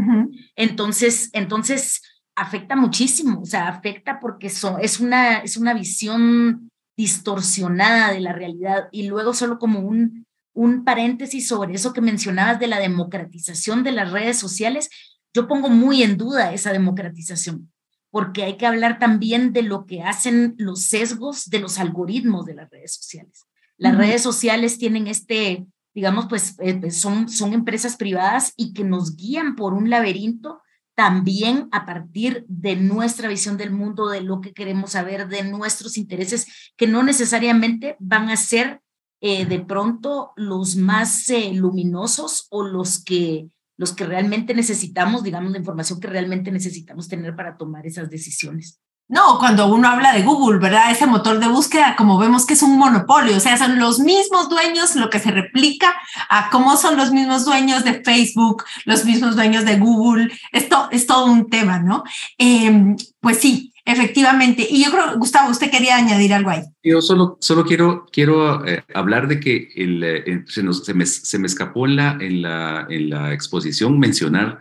[0.55, 2.03] Entonces, entonces,
[2.37, 8.33] afecta muchísimo, o sea, afecta porque so, es, una, es una visión distorsionada de la
[8.33, 10.27] realidad y luego solo como un
[10.57, 14.89] un paréntesis sobre eso que mencionabas de la democratización de las redes sociales.
[15.35, 17.71] Yo pongo muy en duda esa democratización,
[18.11, 22.55] porque hay que hablar también de lo que hacen los sesgos de los algoritmos de
[22.55, 23.45] las redes sociales.
[23.77, 28.83] Las redes sociales tienen este, digamos, pues, eh, pues son, son empresas privadas y que
[28.83, 30.63] nos guían por un laberinto
[30.97, 35.99] también a partir de nuestra visión del mundo, de lo que queremos saber, de nuestros
[35.99, 38.81] intereses, que no necesariamente van a ser
[39.21, 45.53] eh, de pronto los más eh, luminosos o los que, los que realmente necesitamos, digamos,
[45.53, 48.81] la información que realmente necesitamos tener para tomar esas decisiones.
[49.09, 50.91] No, cuando uno habla de Google, ¿verdad?
[50.91, 54.49] Ese motor de búsqueda, como vemos que es un monopolio, o sea, son los mismos
[54.49, 55.95] dueños, lo que se replica
[56.29, 61.07] a cómo son los mismos dueños de Facebook, los mismos dueños de Google, esto es
[61.07, 62.03] todo un tema, ¿no?
[62.37, 64.67] Em, pues sí, Efectivamente.
[64.69, 66.63] Y yo creo, Gustavo, usted quería añadir algo ahí.
[66.83, 71.07] Yo solo, solo quiero, quiero eh, hablar de que el, eh, se, nos, se, me,
[71.07, 74.59] se, me, escapó en la, en, la, en la exposición mencionar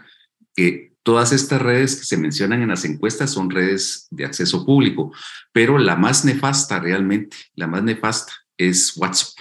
[0.55, 5.13] que todas estas redes que se mencionan en las encuestas son redes de acceso público,
[5.53, 9.37] pero la más nefasta realmente, la más nefasta es WhatsApp.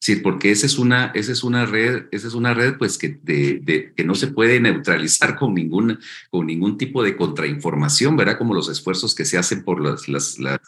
[0.00, 3.20] Sí, porque esa es una, esa es una red, esa es una red pues que,
[3.22, 8.36] de, que no se puede neutralizar con ningún, con ningún tipo de contrainformación, ¿verdad?
[8.36, 10.58] Como los esfuerzos que se hacen por las, las, las,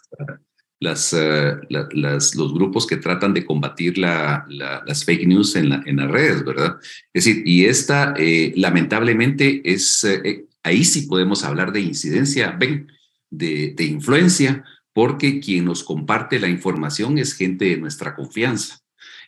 [0.85, 5.97] las, eh, las, los grupos que tratan de combatir la, las fake news en, en,
[5.97, 6.77] las redes, ¿verdad?
[7.13, 12.93] Es decir, y esta eh, lamentablemente es, eh, ahí sí podemos hablar de incidencia, ven,
[13.31, 14.63] de, de influencia,
[14.93, 18.79] porque quien nos comparte la información es gente de nuestra confianza.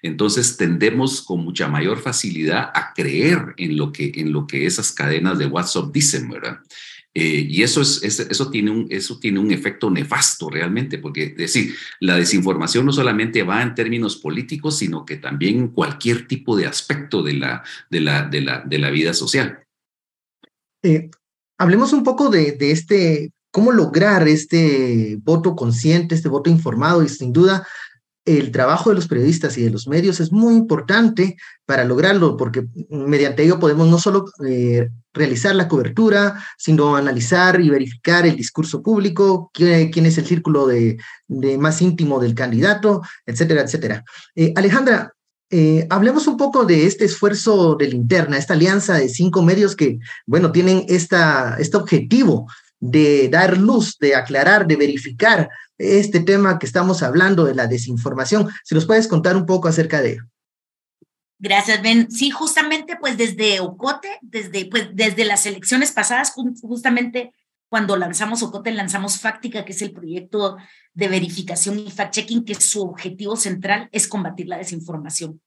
[0.02, 4.92] Entonces tendemos con mucha mayor facilidad a creer en lo que, en lo que esas
[4.92, 6.60] cadenas de WhatsApp dicen, ¿verdad?
[7.18, 11.36] Eh, y eso, es, eso, tiene un, eso tiene un efecto nefasto realmente, porque es
[11.36, 16.66] decir, la desinformación no solamente va en términos políticos, sino que también cualquier tipo de
[16.66, 19.64] aspecto de la, de la, de la, de la vida social.
[20.82, 21.08] Eh,
[21.56, 27.08] hablemos un poco de, de este, cómo lograr este voto consciente, este voto informado, y
[27.08, 27.66] sin duda
[28.26, 32.66] el trabajo de los periodistas y de los medios es muy importante para lograrlo, porque
[32.90, 38.82] mediante ello podemos no solo eh, realizar la cobertura, sino analizar y verificar el discurso
[38.82, 40.98] público, quién, es el círculo de,
[41.58, 44.04] más íntimo del candidato, etcétera, etcétera.
[44.34, 45.12] Eh, Alejandra,
[45.48, 50.00] eh, hablemos un poco de este esfuerzo de linterna, esta alianza de cinco medios que,
[50.26, 52.48] bueno, tienen esta, este objetivo
[52.80, 55.48] de dar luz, de aclarar, de verificar
[55.78, 58.48] este tema que estamos hablando de la desinformación.
[58.64, 60.22] Si nos puedes contar un poco acerca de ello.
[61.38, 62.10] Gracias, Ben.
[62.10, 67.32] Sí, justamente pues desde Ocote, desde, pues, desde las elecciones pasadas, justamente
[67.68, 70.56] cuando lanzamos Ocote, lanzamos Fáctica, que es el proyecto
[70.94, 75.42] de verificación y fact-checking, que su objetivo central es combatir la desinformación.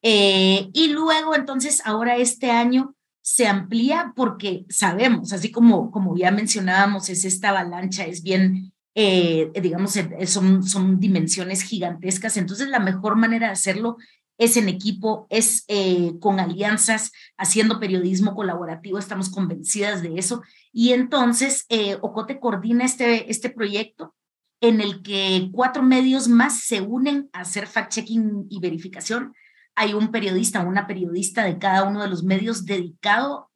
[0.00, 2.94] Eh, y luego, entonces, ahora este año
[3.28, 9.50] se amplía porque sabemos, así como, como ya mencionábamos, es esta avalancha, es bien eh,
[9.60, 12.36] digamos, son, son dimensiones gigantescas.
[12.36, 13.96] Entonces, la mejor manera de hacerlo
[14.38, 20.42] es en equipo, es eh, con alianzas, haciendo periodismo colaborativo, estamos convencidas de eso.
[20.72, 24.14] Y entonces, eh, Ocote coordina este, este proyecto
[24.60, 29.34] en el que cuatro medios más se unen a hacer fact-checking y verificación.
[29.76, 33.50] Hay un periodista, una periodista de cada uno de los medios dedicado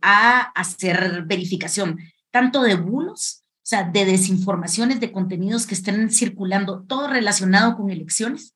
[0.00, 1.98] a hacer verificación,
[2.30, 7.90] tanto de bulos o sea, de desinformaciones, de contenidos que estén circulando, todo relacionado con
[7.90, 8.54] elecciones,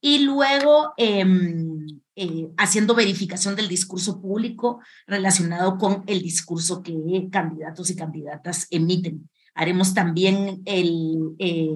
[0.00, 1.86] y luego em,
[2.16, 9.28] eh, haciendo verificación del discurso público relacionado con el discurso que candidatos y candidatas emiten.
[9.54, 11.70] Haremos también el, eh,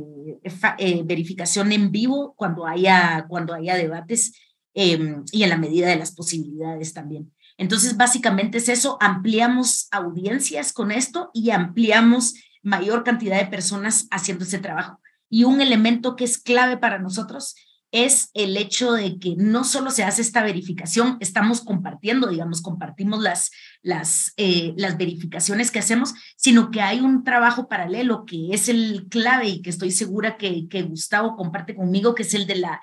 [0.78, 4.32] eh, verificación en vivo cuando haya, cuando haya debates
[4.74, 7.32] em, y en la medida de las posibilidades también.
[7.56, 14.44] Entonces, básicamente es eso, ampliamos audiencias con esto y ampliamos mayor cantidad de personas haciendo
[14.44, 15.00] ese trabajo.
[15.28, 17.54] Y un elemento que es clave para nosotros
[17.92, 23.20] es el hecho de que no solo se hace esta verificación, estamos compartiendo, digamos, compartimos
[23.20, 23.50] las,
[23.82, 29.08] las, eh, las verificaciones que hacemos, sino que hay un trabajo paralelo que es el
[29.08, 32.80] clave y que estoy segura que, que Gustavo comparte conmigo, que es el de, la,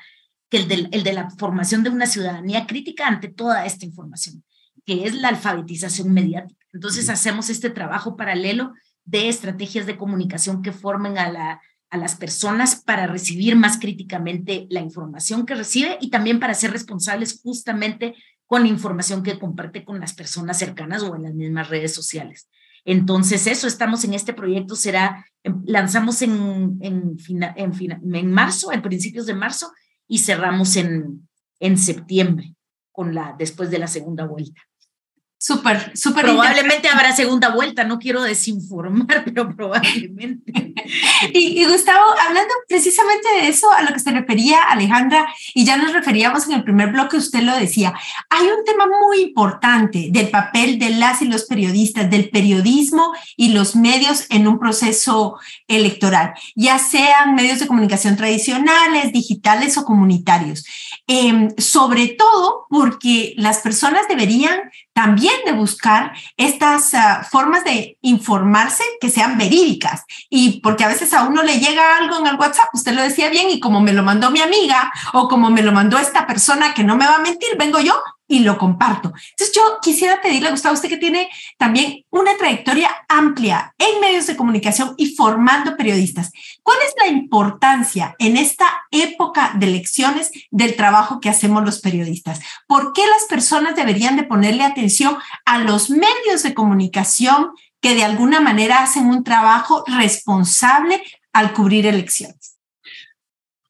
[0.50, 4.44] que el, de, el de la formación de una ciudadanía crítica ante toda esta información,
[4.86, 6.66] que es la alfabetización mediática.
[6.74, 8.74] Entonces hacemos este trabajo paralelo
[9.04, 14.68] de estrategias de comunicación que formen a, la, a las personas para recibir más críticamente
[14.70, 19.84] la información que recibe y también para ser responsables justamente con la información que comparte
[19.84, 22.50] con las personas cercanas o en las mismas redes sociales.
[22.86, 27.18] Entonces, eso, estamos en este proyecto, será, em, lanzamos en, en,
[27.58, 29.72] en, en marzo, en principios de marzo,
[30.08, 31.28] y cerramos en,
[31.60, 32.56] en septiembre,
[32.92, 34.62] con la, después de la segunda vuelta.
[35.40, 36.26] Súper, súper.
[36.26, 40.74] Probablemente habrá segunda vuelta, no quiero desinformar, pero probablemente.
[41.32, 45.94] y, Gustavo, hablando precisamente de eso, a lo que se refería Alejandra, y ya nos
[45.94, 47.94] referíamos en el primer bloque, usted lo decía,
[48.32, 53.50] hay un tema muy importante del papel de las y los periodistas, del periodismo y
[53.50, 60.66] los medios en un proceso electoral, ya sean medios de comunicación tradicionales, digitales o comunitarios.
[61.06, 68.84] Em, sobre todo porque las personas deberían también de buscar estas ah, formas de informarse
[69.00, 70.04] que sean verídicas.
[70.28, 73.30] Y porque a veces a uno le llega algo en el WhatsApp, usted lo decía
[73.30, 76.74] bien y como me lo mandó mi amiga o como me lo mandó esta persona
[76.74, 77.94] que no me va a mentir, vengo yo
[78.28, 79.14] y lo comparto.
[79.32, 84.36] Entonces yo quisiera pedirle, Gustavo, usted que tiene también una trayectoria amplia en medios de
[84.36, 91.20] comunicación y formando periodistas, ¿cuál es la importancia en esta época de elecciones del trabajo
[91.20, 92.42] que hacemos los periodistas?
[92.68, 98.04] ¿Por qué las personas deberían de ponerle atención a los medios de comunicación que de
[98.04, 101.02] alguna manera hacen un trabajo responsable
[101.32, 102.57] al cubrir elecciones?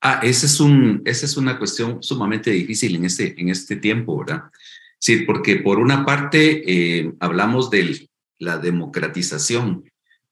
[0.01, 4.19] Ah, esa es, un, esa es una cuestión sumamente difícil en este, en este tiempo,
[4.19, 4.43] ¿verdad?
[4.99, 8.07] Sí, porque por una parte eh, hablamos de
[8.39, 9.83] la democratización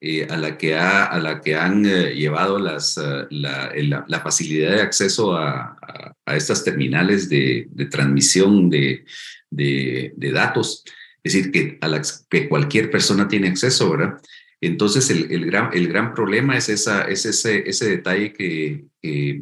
[0.01, 3.73] eh, a, la que ha, a la que han eh, llevado las, eh, la,
[4.07, 5.77] la, facilidad de acceso a,
[6.25, 9.05] a, estas terminales de, de transmisión de,
[9.49, 10.83] de, de, datos.
[11.23, 14.21] Es decir, que, a la, que cualquier persona tiene acceso, ¿verdad?
[14.61, 18.85] Entonces, el, el, gran, el gran problema es, esa, es ese, ese detalle que,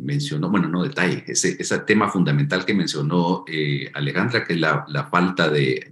[0.02, 3.46] mencionó, bueno, no detalle, ese, ese tema fundamental que mencionó
[3.94, 5.92] Alejandra, que es la, la falta de,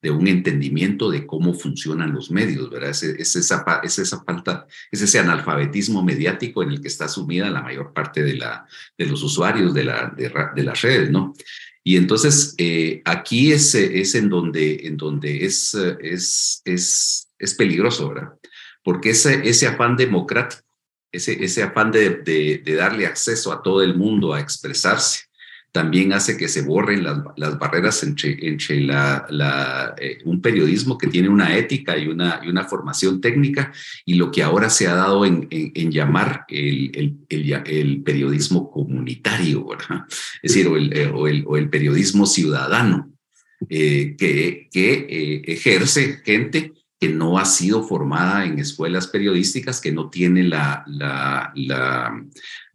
[0.00, 2.90] de un entendimiento de cómo funcionan los medios, ¿verdad?
[2.90, 7.50] Es, es, esa, es esa falta, es ese analfabetismo mediático en el que está sumida
[7.50, 8.66] la mayor parte de, la,
[8.96, 11.34] de los usuarios de, la, de, las redes, ¿no?
[11.82, 18.10] Y entonces eh, aquí es, es en donde, en donde es, es, es, es peligroso,
[18.10, 18.34] ¿verdad?
[18.84, 20.62] Porque ese, ese afán democrático,
[21.12, 22.10] ese, ese afán de,
[22.64, 25.20] de, darle acceso a todo el mundo a expresarse,
[25.72, 31.28] también hace que se borren las, barreras entre, entre la, eh, un periodismo que tiene
[31.28, 33.72] una ética y una, y una formación técnica
[34.04, 39.66] y lo que ahora se ha dado en, en, llamar el, el, el, periodismo comunitario,
[40.42, 43.12] es decir, o el, eh, o el, o el periodismo ciudadano,
[43.68, 50.10] eh, que, que ejerce gente que no ha sido formada en escuelas periodísticas, que no
[50.10, 51.52] tiene la, la,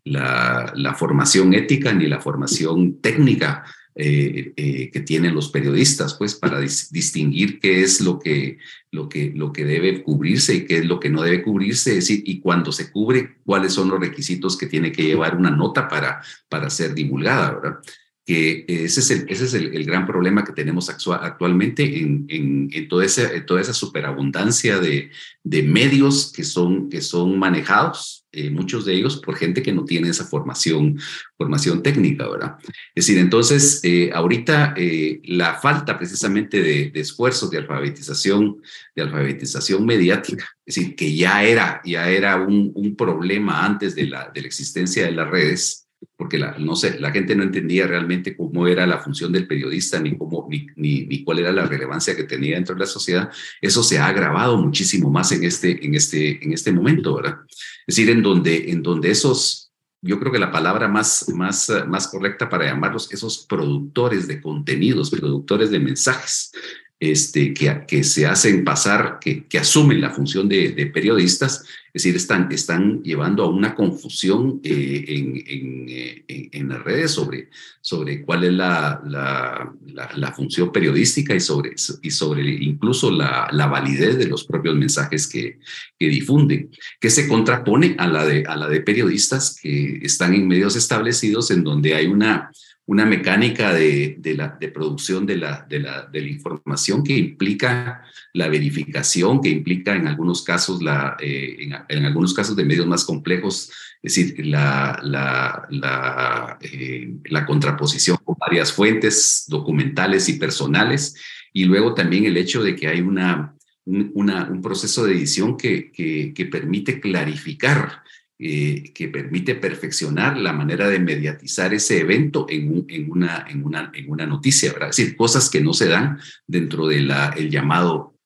[0.06, 3.66] la, formación ética ni la formación técnica
[3.96, 8.58] eh, eh, que tienen los periodistas, pues para distinguir qué es lo que,
[8.92, 12.08] lo, que, lo que debe cubrirse y qué es lo que no debe cubrirse, es
[12.08, 15.88] decir, y cuando se cubre, cuáles son los requisitos que tiene que llevar una nota
[15.88, 17.80] para, para ser divulgada, ¿verdad?
[18.26, 22.88] Que ese es el, ese es el, gran problema que tenemos actualmente en, en, en,
[22.88, 25.12] toda, esa, toda esa superabundancia de,
[25.44, 29.84] de, medios que son, que son manejados, eh, muchos de ellos por gente que no
[29.84, 30.98] tiene esa formación,
[31.38, 32.56] formación técnica, ¿verdad?
[32.96, 38.62] Es decir, entonces, eh, ahorita eh, la falta precisamente de, de, esfuerzos de alfabetización,
[38.96, 44.08] de alfabetización mediática, es decir, que ya era, ya era un, un problema antes de
[44.08, 45.83] la, de la existencia de las redes,
[46.16, 50.00] porque la, no sé, la gente no entendía realmente cómo era la función del periodista
[50.00, 53.30] ni, cómo, ni, ni, cuál era la relevancia que tenía dentro de la sociedad,
[53.62, 57.40] eso se ha agravado muchísimo más en este, en este, en este momento, ¿verdad?
[57.88, 62.08] Es decir, en donde, en donde esos, yo creo que la palabra más, más, más
[62.08, 66.52] correcta para llamarlos, esos productores de contenidos, productores de mensajes,
[67.00, 72.02] este, que, que se hacen pasar, que, que asumen la función de, de, periodistas, es
[72.02, 75.44] decir, están, están llevando a una confusión eh, en,
[75.88, 77.50] eh, en, en, las redes sobre,
[77.82, 79.72] sobre cuál es la, la,
[80.16, 85.28] la, función periodística y sobre, y sobre incluso la, la validez de los propios mensajes
[85.28, 85.60] que,
[86.00, 90.48] que difunden, que se contrapone a la, de, a la de periodistas que están en
[90.48, 92.50] medios establecidos en donde hay una
[92.86, 97.16] una mecánica de, de, la, de producción de la, de, la, de la información que
[97.16, 102.66] implica la verificación, que implica en algunos casos, la, eh, en, en, algunos casos de
[102.66, 103.72] medios más complejos,
[104.02, 111.16] es decir, la, la, la, eh, la contraposición con varias fuentes documentales y personales,
[111.54, 113.56] y luego también el hecho de que hay una,
[113.86, 118.04] un, una, un proceso de edición que, que, que permite clarificar
[118.46, 123.90] eh, que permite perfeccionar la manera de mediatizar ese evento en, en, una, en, una,
[123.94, 124.90] en una noticia, ¿verdad?
[124.90, 128.18] Es decir, cosas que no se dan dentro del el llamado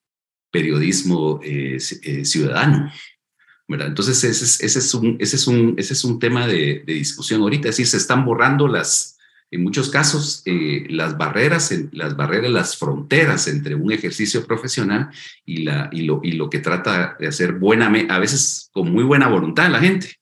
[0.50, 2.90] periodismo eh, eh, ciudadano.
[3.68, 6.94] Entonces, ese es, ese es, un, ese es, un, ese es un tema de, de
[6.94, 9.18] discusión ahorita, es decir, se están borrando las,
[9.50, 15.10] en muchos casos, eh, las barreras, las barreras, las fronteras entre un ejercicio profesional
[15.44, 19.04] y, la, y, lo, y lo que trata de hacer buena, a veces con muy
[19.04, 20.16] buena voluntad la gente,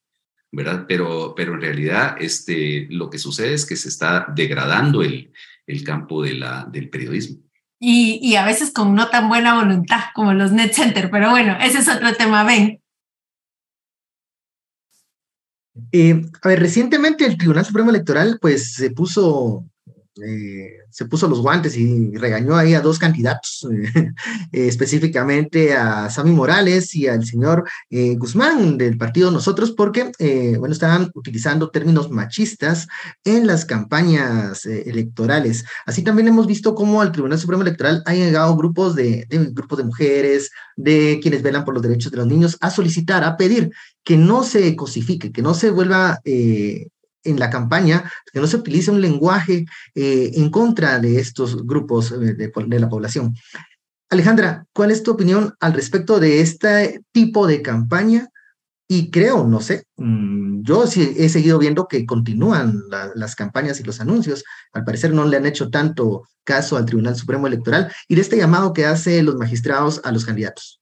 [0.52, 0.84] ¿verdad?
[0.88, 5.32] Pero, pero en realidad este, lo que sucede es que se está degradando el,
[5.66, 7.38] el campo de la, del periodismo.
[7.78, 11.58] Y, y, a veces con no tan buena voluntad como los net center, pero bueno,
[11.60, 12.80] ese es otro tema, ven.
[15.92, 19.64] Eh, a ver, recientemente el Tribunal Supremo Electoral pues se puso
[20.24, 23.66] eh, se puso los guantes y regañó ahí a dos candidatos,
[24.52, 30.12] eh, específicamente a Sami Morales y al señor eh, Guzmán del partido Nosotros, porque,
[30.58, 32.86] bueno, estaban utilizando términos machistas
[33.24, 35.64] en las campañas electorales.
[35.84, 39.84] Así también hemos visto cómo al Tribunal Supremo Electoral han llegado grupos de, grupos de
[39.84, 43.70] mujeres, de quienes velan por los derechos de los niños, a solicitar, a pedir
[44.04, 46.20] que no se cosifique, que no se vuelva
[47.26, 52.12] en la campaña, que no se utilice un lenguaje eh, en contra de estos grupos
[52.12, 53.34] eh, de, la población.
[54.08, 58.28] Alejandra, ¿cuál es tu opinión al respecto de este tipo de campaña?
[58.88, 63.80] Y creo, no sé, mm, yo sí he seguido viendo que continúan la, las campañas
[63.80, 64.44] y los anuncios.
[64.72, 68.36] Al parecer no le han hecho tanto caso al Tribunal Supremo Electoral y de este
[68.36, 70.80] llamado que hace los magistrados a los candidatos.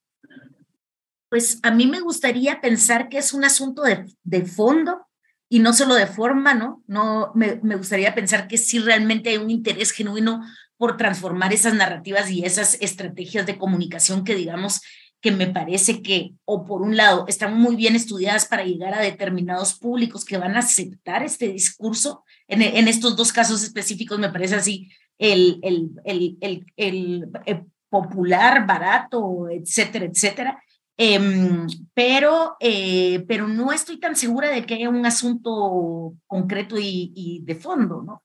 [1.30, 5.07] pues a mí me gustaría pensar que es un asunto de, de fondo
[5.49, 6.82] y no solo de forma, ¿no?
[6.86, 10.42] No me, me, gustaría pensar que sí realmente hay un interés genuino
[10.76, 14.80] por transformar esas narrativas y esas estrategias de comunicación que digamos
[15.24, 19.01] que me parece que, o por un lado, están muy bien estudiadas para llegar a
[19.01, 22.24] determinados públicos que van a aceptar este discurso.
[22.47, 28.66] En, en estos dos casos específicos me parece así, el, el, el, el, eh, popular,
[28.66, 30.62] barato, etcétera, etcétera.
[30.97, 37.40] Eh, pero, eh, pero no estoy tan segura de que haya un asunto concreto y,
[37.45, 38.22] de fondo, ¿no?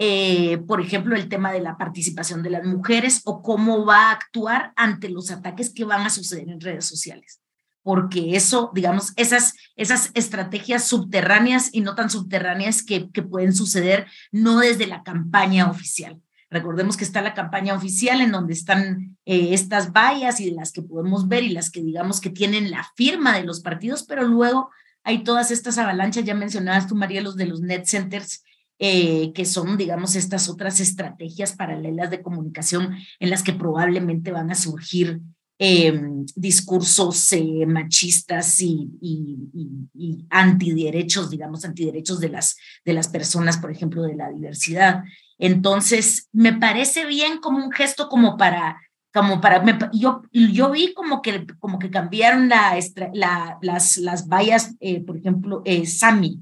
[0.00, 4.12] Eh, por ejemplo, el tema de la participación de las mujeres o cómo va a
[4.12, 7.40] actuar ante los ataques que van a suceder en redes sociales.
[7.82, 14.58] Porque eso, digamos, esas, esas estrategias subterráneas y no tan subterráneas que pueden suceder no
[14.58, 16.20] desde la campaña oficial.
[16.50, 20.82] Recordemos que está la campaña oficial en donde están eh, estas vallas y las que
[20.82, 24.70] podemos ver y las que digamos que tienen la firma de los partidos, pero luego
[25.04, 28.44] hay todas estas avalanchas, ya mencionabas tú, María, los de los net centers,
[28.78, 34.50] eh, que son, digamos, estas otras estrategias paralelas de comunicación en las que probablemente van
[34.50, 35.20] a surgir
[35.58, 36.00] eh,
[36.36, 43.58] discursos eh, machistas y, y, y, y, antiderechos, digamos, antiderechos de las, de las personas,
[43.58, 45.02] por ejemplo, de la diversidad.
[45.38, 48.80] Entonces, me parece bien como un gesto como para,
[49.12, 52.78] como para, me, yo, yo vi como que, como que cambiaron la,
[53.14, 56.40] la, las, las vallas, eh, por ejemplo, eh, Sami,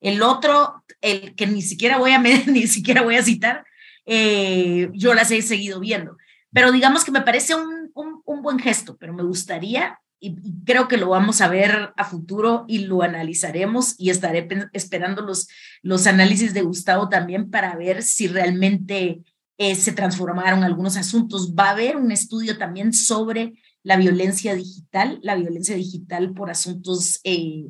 [0.00, 3.64] el otro, el que ni siquiera voy a, ni siquiera voy a citar,
[4.06, 6.16] eh, yo las he seguido viendo.
[6.52, 10.64] Pero digamos que me parece un, un, un buen gesto, pero me gustaría, y, y,
[10.64, 15.48] creo que lo vamos a ver a futuro y lo analizaremos y estaré esperando los,
[15.82, 19.22] los análisis de Gustavo también para ver si realmente
[19.58, 21.54] eh, se transformaron algunos asuntos.
[21.58, 27.20] Va a haber un estudio también sobre la violencia digital, la violencia digital por asuntos
[27.24, 27.64] eh,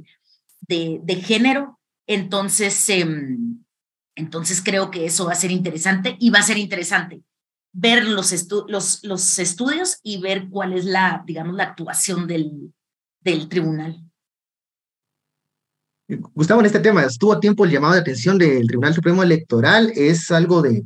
[0.60, 1.80] de, de género.
[2.06, 3.06] Entonces, eh,
[4.14, 7.22] entonces creo que eso va a ser interesante y va a ser interesante
[7.72, 12.72] ver los, estu los, los estudios y ver cuál es la, digamos, la actuación del,
[13.20, 14.02] del tribunal.
[16.34, 19.92] Gustavo, en este tema, ¿estuvo a tiempo el llamado de atención del Tribunal Supremo Electoral?
[19.94, 20.84] ¿Es algo de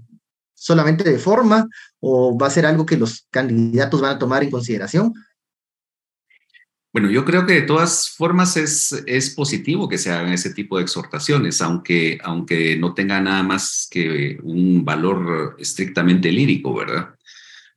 [0.54, 1.68] solamente de forma
[2.00, 5.12] o va a ser algo que los candidatos van a tomar en consideración?
[6.96, 10.78] Bueno, yo creo que de todas formas es, es positivo que se hagan ese tipo
[10.78, 17.14] de exhortaciones, aunque, aunque no tenga nada más que un valor estrictamente lírico, ¿verdad?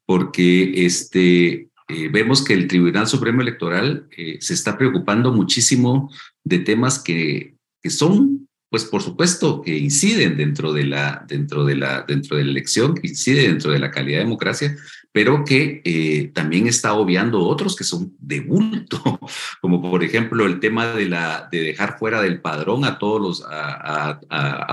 [0.06, 6.10] Porque este, eh, vemos que el Tribunal Supremo Electoral eh, se está preocupando muchísimo
[6.46, 11.76] de temas que, que son pues por supuesto que inciden dentro de la, dentro de
[11.76, 14.78] la, dentro de la elección, que incide dentro de la calidad de democracia,
[15.12, 19.20] pero que eh, también está obviando otros que son de bulto,
[19.62, 23.46] como por ejemplo el tema de, la, de dejar fuera del padrón a todos los,
[23.50, 24.20] a,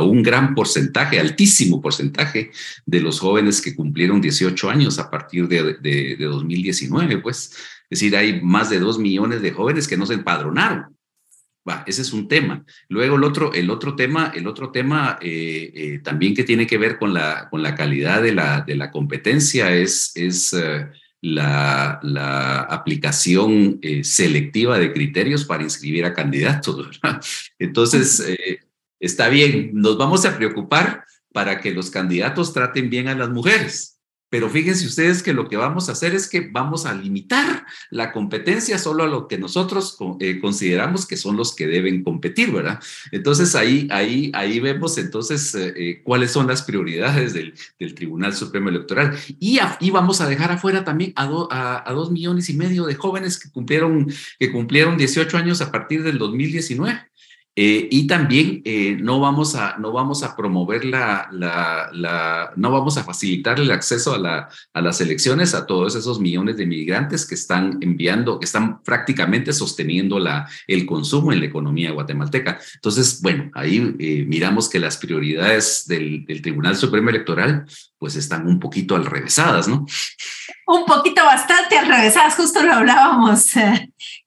[0.03, 2.51] un gran porcentaje, altísimo porcentaje
[2.85, 7.53] de los jóvenes que cumplieron 18 años a partir de, de, de 2019, pues.
[7.89, 10.96] Es decir, hay más de dos millones de jóvenes que no se empadronaron.
[11.69, 12.65] Va, ese es un tema.
[12.89, 16.79] Luego el otro, el otro tema, el otro tema eh, eh, también que tiene que
[16.79, 20.87] ver con la, con la calidad de la, de la competencia es, es uh,
[21.23, 26.77] la, la, aplicación eh, selectiva de criterios para inscribir a candidatos.
[26.77, 27.21] ¿verdad?
[27.59, 28.23] Entonces,
[29.01, 33.96] está bien, nos vamos a preocupar para que los candidatos traten bien a las mujeres
[34.37, 38.13] pero fíjense ustedes que lo que vamos a hacer es que vamos a limitar la
[38.13, 42.79] competencia solo a lo que nosotros eh, consideramos que son los que deben competir, ¿verdad?
[43.13, 48.35] Entonces ahí, ahí, ahí vemos entonces eh, eh, cuáles son las prioridades del, del Tribunal
[48.35, 49.17] Supremo Electoral.
[49.41, 52.85] Y, y, vamos a dejar afuera también a, do, a, a, dos millones y medio
[52.85, 57.07] de jóvenes que cumplieron, que cumplieron 18 años a partir del 2019.
[57.59, 62.99] Eh, y también eh, no, vamos a, no vamos a promover la, la, no vamos
[62.99, 67.25] a facilitar el acceso a, la, a las elecciones a todos esos millones de migrantes
[67.25, 72.59] que están enviando, que están prácticamente sosteniendo la, el consumo en la economía guatemalteca.
[72.75, 77.65] Entonces, bueno, ahí eh, miramos que las prioridades del, del, Tribunal Supremo Electoral
[77.99, 79.87] pues están un poquito alrevesadas, ¿no?
[80.67, 83.53] Un poquito bastante alrevesadas, justo lo hablábamos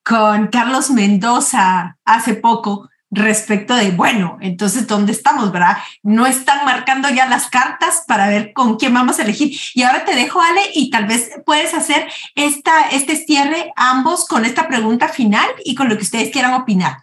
[0.04, 5.78] con Carlos Mendoza hace poco respecto de, bueno, entonces, ¿dónde estamos, verdad?
[6.04, 9.58] No están marcando ya las cartas para ver con quién vamos a elegir.
[9.74, 14.46] Y ahora te dejo, Ale, y tal vez puedes hacer esta, este cierre ambos con
[14.46, 16.98] esta pregunta final y con lo que ustedes quieran opinar.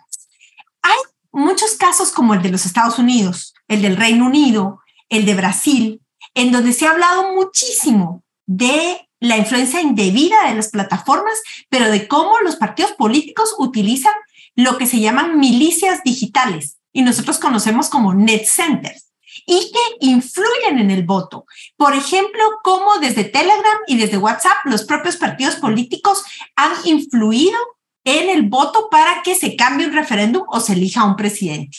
[0.82, 0.98] Hay
[1.32, 6.02] muchos casos como el de los Estados Unidos, el del Reino Unido, el de Brasil,
[6.34, 12.06] en donde se ha hablado muchísimo de la influencia indebida de las plataformas, pero de
[12.06, 14.12] cómo los partidos políticos utilizan
[14.56, 19.12] lo que se llaman milicias digitales y nosotros conocemos como net centers
[19.46, 21.44] y que influyen en el voto.
[21.76, 26.24] Por ejemplo, cómo desde Telegram y desde WhatsApp los propios partidos políticos
[26.56, 27.56] han influido
[28.04, 31.78] en el voto para que se cambie un referéndum o se elija un presidente.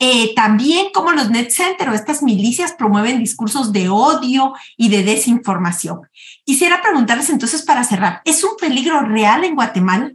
[0.00, 5.04] Eh, también como los net centers o estas milicias promueven discursos de odio y de
[5.04, 6.00] desinformación.
[6.44, 10.12] Quisiera preguntarles entonces para cerrar, ¿es un peligro real en Guatemala?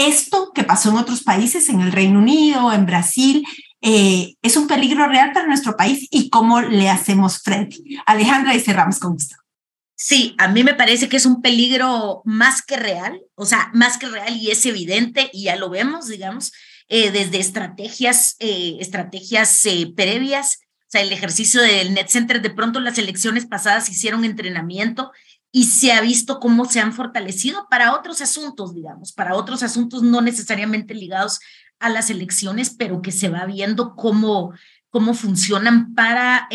[0.00, 3.46] Esto que pasó en otros países, en el Reino Unido, en Brasil,
[3.82, 7.76] eh, es un peligro real para nuestro país y cómo le hacemos frente.
[8.06, 9.36] Alejandra, y cerramos con esto.
[9.94, 13.98] Sí, a mí me parece que es un peligro más que real, o sea, más
[13.98, 16.52] que real y es evidente y ya lo vemos, digamos,
[16.88, 19.62] eh, desde estrategias, eh, estrategias
[19.94, 25.12] previas, o sea, el ejercicio del Net Center, de pronto las elecciones pasadas hicieron entrenamiento
[25.52, 30.02] y se ha visto cómo se han fortalecido para otros asuntos, digamos, para otros asuntos
[30.02, 31.40] no necesariamente ligados
[31.78, 34.52] a las elecciones, pero que se va viendo cómo,
[34.90, 36.48] cómo funcionan para,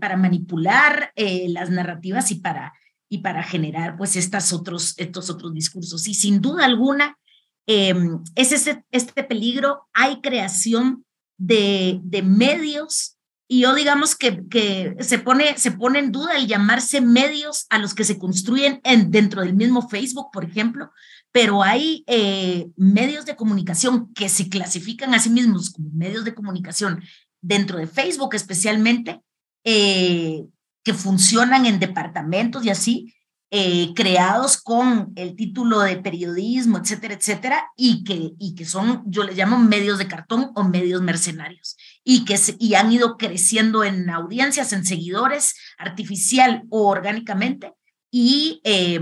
[0.00, 2.72] para manipular las narrativas y para
[3.12, 6.08] y para generar pues estas otros, estos otros discursos.
[6.08, 7.18] Y sin duda alguna,
[7.66, 7.94] eh,
[8.36, 11.04] es este, este peligro, hay creación
[11.36, 13.18] de, de medios
[13.48, 17.78] y yo digamos que, que se, pone, se pone en duda el llamarse medios a
[17.78, 20.90] los que se construyen en, dentro del mismo Facebook, por ejemplo,
[21.32, 26.34] pero hay eh, medios de comunicación que se clasifican a sí mismos como medios de
[26.34, 27.02] comunicación
[27.40, 29.20] dentro de Facebook especialmente,
[29.64, 30.44] eh,
[30.84, 33.14] que funcionan en departamentos y así,
[33.54, 39.24] eh, creados con el título de periodismo, etcétera, etcétera, y que, y que son, yo
[39.24, 44.10] les llamo medios de cartón o medios mercenarios, y que y han ido creciendo en
[44.10, 47.72] audiencias, en seguidores, artificial o orgánicamente,
[48.10, 49.00] y, eh,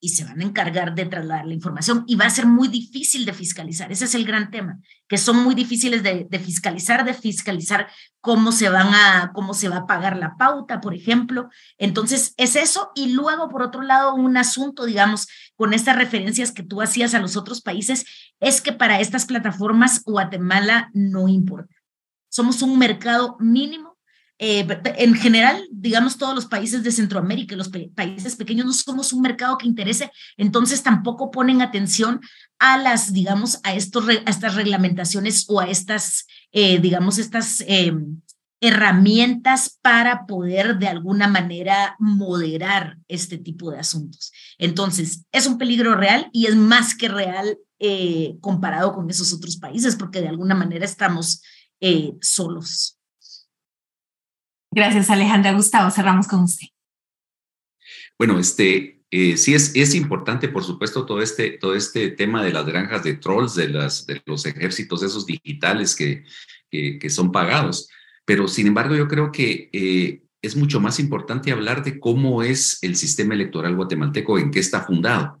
[0.00, 3.26] y se van a encargar de trasladar la información y va a ser muy difícil
[3.26, 3.92] de fiscalizar.
[3.92, 7.86] Ese es el gran tema, que son muy difíciles de, fiscalizar, de fiscalizar
[8.20, 11.50] cómo se van a, cómo se va a pagar la pauta, por ejemplo.
[11.76, 12.90] Entonces, es eso.
[12.94, 17.20] Y luego, por otro lado, un asunto, digamos, con estas referencias que tú hacías a
[17.20, 18.06] los otros países,
[18.40, 21.79] es que para estas plataformas Guatemala no importa.
[22.30, 23.90] Somos un mercado mínimo
[24.42, 24.66] eh,
[24.96, 29.58] en general, digamos, todos los países de Centroamérica, los países pequeños, no somos un mercado
[29.58, 32.22] que interese, entonces tampoco ponen atención
[32.58, 38.22] a las, digamos, a, estos, a estas reglamentaciones o a estas, eh, digamos, estas em,
[38.62, 44.32] herramientas para poder de alguna manera moderar este tipo de asuntos.
[44.56, 49.58] Entonces, es un peligro real y es más que real eh, comparado con esos otros
[49.58, 51.42] países, porque de alguna manera estamos
[52.20, 52.98] solos.
[54.72, 55.52] Gracias, Alejandra.
[55.52, 56.68] Gustavo, cerramos con usted.
[58.18, 62.52] Bueno, este, eh, sí es, es importante, por supuesto, todo este, todo este tema de
[62.52, 66.24] las granjas de trolls, de, las, de los ejércitos esos digitales que,
[66.70, 67.88] que, son pagados.
[68.24, 72.78] Pero, sin embargo, yo creo que eh, es mucho más importante hablar de cómo es
[72.82, 75.39] el sistema electoral guatemalteco, en qué está fundado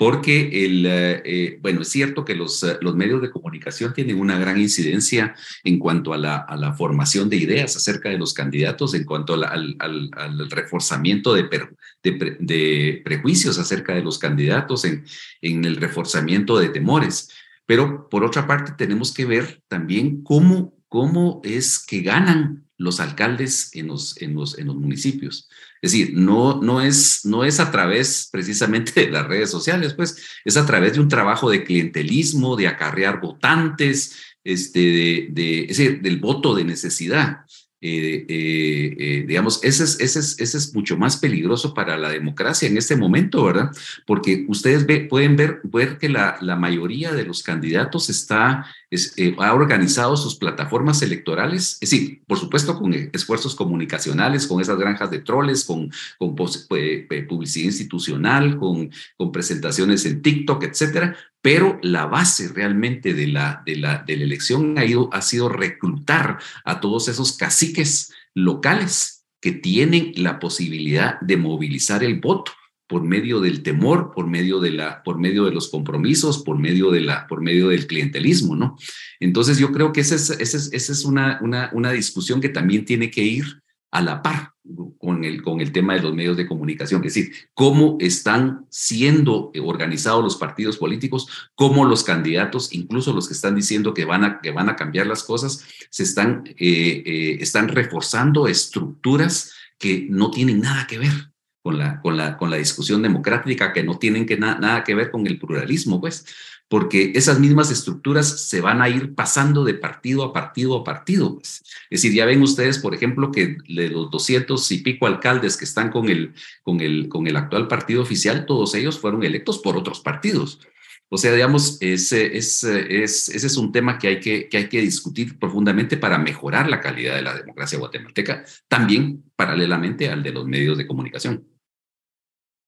[0.00, 4.18] porque el, eh, eh, bueno, es cierto que los, eh, los medios de comunicación tienen
[4.18, 8.32] una gran incidencia en cuanto a la, a la formación de ideas acerca de los
[8.32, 9.44] candidatos, en cuanto al,
[9.78, 15.04] al, al, reforzamiento de, prejuicios acerca de los candidatos, en,
[15.42, 17.28] en el reforzamiento de temores.
[17.66, 23.70] Pero por otra parte, tenemos que ver también cómo, cómo es que ganan los alcaldes
[23.74, 25.50] en los, en los, en los municipios.
[25.82, 30.16] Es decir, no, no, es, no es a través precisamente de las redes sociales, pues
[30.46, 35.76] es a través de un trabajo de clientelismo, de acarrear votantes, este, de, de, es
[35.76, 37.40] decir, del voto de necesidad.
[37.82, 43.42] Eh, eh, eh, digamos, ese es, mucho más peligroso para la democracia en este momento,
[43.42, 43.70] ¿verdad?
[44.06, 45.62] Porque ustedes pueden ver,
[45.98, 52.20] que la, mayoría de los candidatos está, es, ha organizado sus plataformas electorales, es decir,
[52.26, 58.90] por supuesto con esfuerzos comunicacionales, con esas granjas de troles, con, con publicidad institucional, con,
[59.16, 64.24] con presentaciones en TikTok, etcétera, pero la base realmente de la, de la, de la
[64.24, 71.18] elección ha, ido, ha sido reclutar a todos esos caciques locales que tienen la posibilidad
[71.20, 72.52] de movilizar el voto
[72.86, 76.90] por medio del temor, por medio de la, por medio de los compromisos, por medio
[76.90, 78.76] de la, por medio del clientelismo, ¿no?
[79.20, 82.48] Entonces yo creo que esa es, esa es, esa es una, una, una discusión que
[82.48, 83.62] también tiene que ir
[83.92, 84.54] a la par
[85.00, 89.50] con el, con el tema de los medios de comunicación, es decir, cómo están siendo
[89.64, 94.40] organizados los partidos políticos, cómo los candidatos, incluso los que están diciendo que van a,
[94.42, 100.30] que van a cambiar las cosas, se están, eh, eh, están reforzando estructuras que no
[100.30, 101.32] tienen nada que ver
[101.62, 105.10] con la, con la, con la discusión democrática que no tienen que nada que ver
[105.10, 106.26] con el pluralismo, pues,
[106.70, 111.34] porque esas mismas estructuras se van a ir pasando de partido a partido a partido.
[111.34, 111.64] Pues.
[111.90, 115.64] Es decir, ya ven ustedes, por ejemplo, que de los 200 y pico alcaldes que
[115.64, 119.76] están con el, con el, con el actual partido oficial, todos ellos fueron electos por
[119.76, 120.60] otros partidos.
[121.08, 124.68] O sea, digamos, ese es, es, ese es un tema que hay que, que hay
[124.68, 130.30] que discutir profundamente para mejorar la calidad de la democracia guatemalteca, también paralelamente al de
[130.30, 131.49] los medios de comunicación.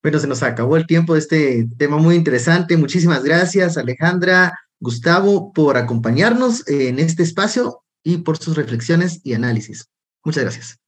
[0.03, 2.75] Bueno, se nos acabó el tiempo de este tema muy interesante.
[2.75, 9.89] Muchísimas gracias, Alejandra, Gustavo, por acompañarnos en este espacio y por sus reflexiones y análisis.
[10.25, 10.79] Muchas gracias.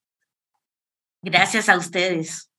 [1.21, 2.49] Gracias a ustedes.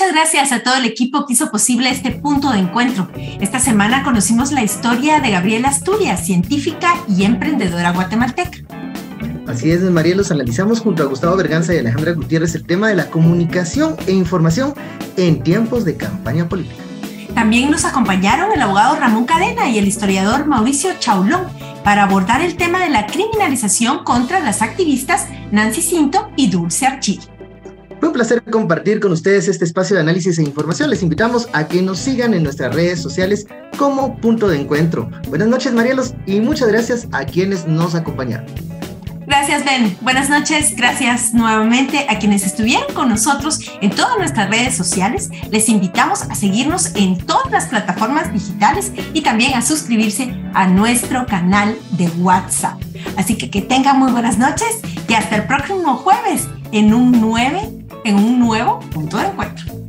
[0.00, 3.10] Muchas gracias a todo el equipo que hizo posible este punto de encuentro.
[3.38, 8.60] Esta semana conocimos la historia de Gabriela Asturias, científica y emprendedora guatemalteca.
[9.46, 12.94] Así es, María, los analizamos junto a Gustavo Berganza y Alejandra Gutiérrez el tema de
[12.94, 14.72] la comunicación e información
[15.18, 16.82] en tiempos de campaña política.
[17.34, 21.42] También nos acompañaron el abogado Ramón Cadena y el historiador Mauricio Chaulón
[21.84, 27.20] para abordar el tema de la criminalización contra las activistas Nancy Cinto y Dulce Archil.
[28.00, 30.88] Fue un placer compartir con ustedes este espacio de análisis e información.
[30.88, 33.46] Les invitamos a que nos sigan en nuestras redes sociales
[33.76, 35.10] como punto de encuentro.
[35.28, 38.46] Buenas noches, Marielos, y muchas gracias a quienes nos acompañaron.
[39.26, 39.94] Gracias, Ben.
[40.00, 40.74] Buenas noches.
[40.76, 45.28] Gracias nuevamente a quienes estuvieron con nosotros en todas nuestras redes sociales.
[45.50, 51.26] Les invitamos a seguirnos en todas las plataformas digitales y también a suscribirse a nuestro
[51.26, 52.80] canal de WhatsApp.
[53.18, 57.79] Así que que tengan muy buenas noches y hasta el próximo jueves en un 9
[58.04, 59.79] en un nuevo punto de encuentro.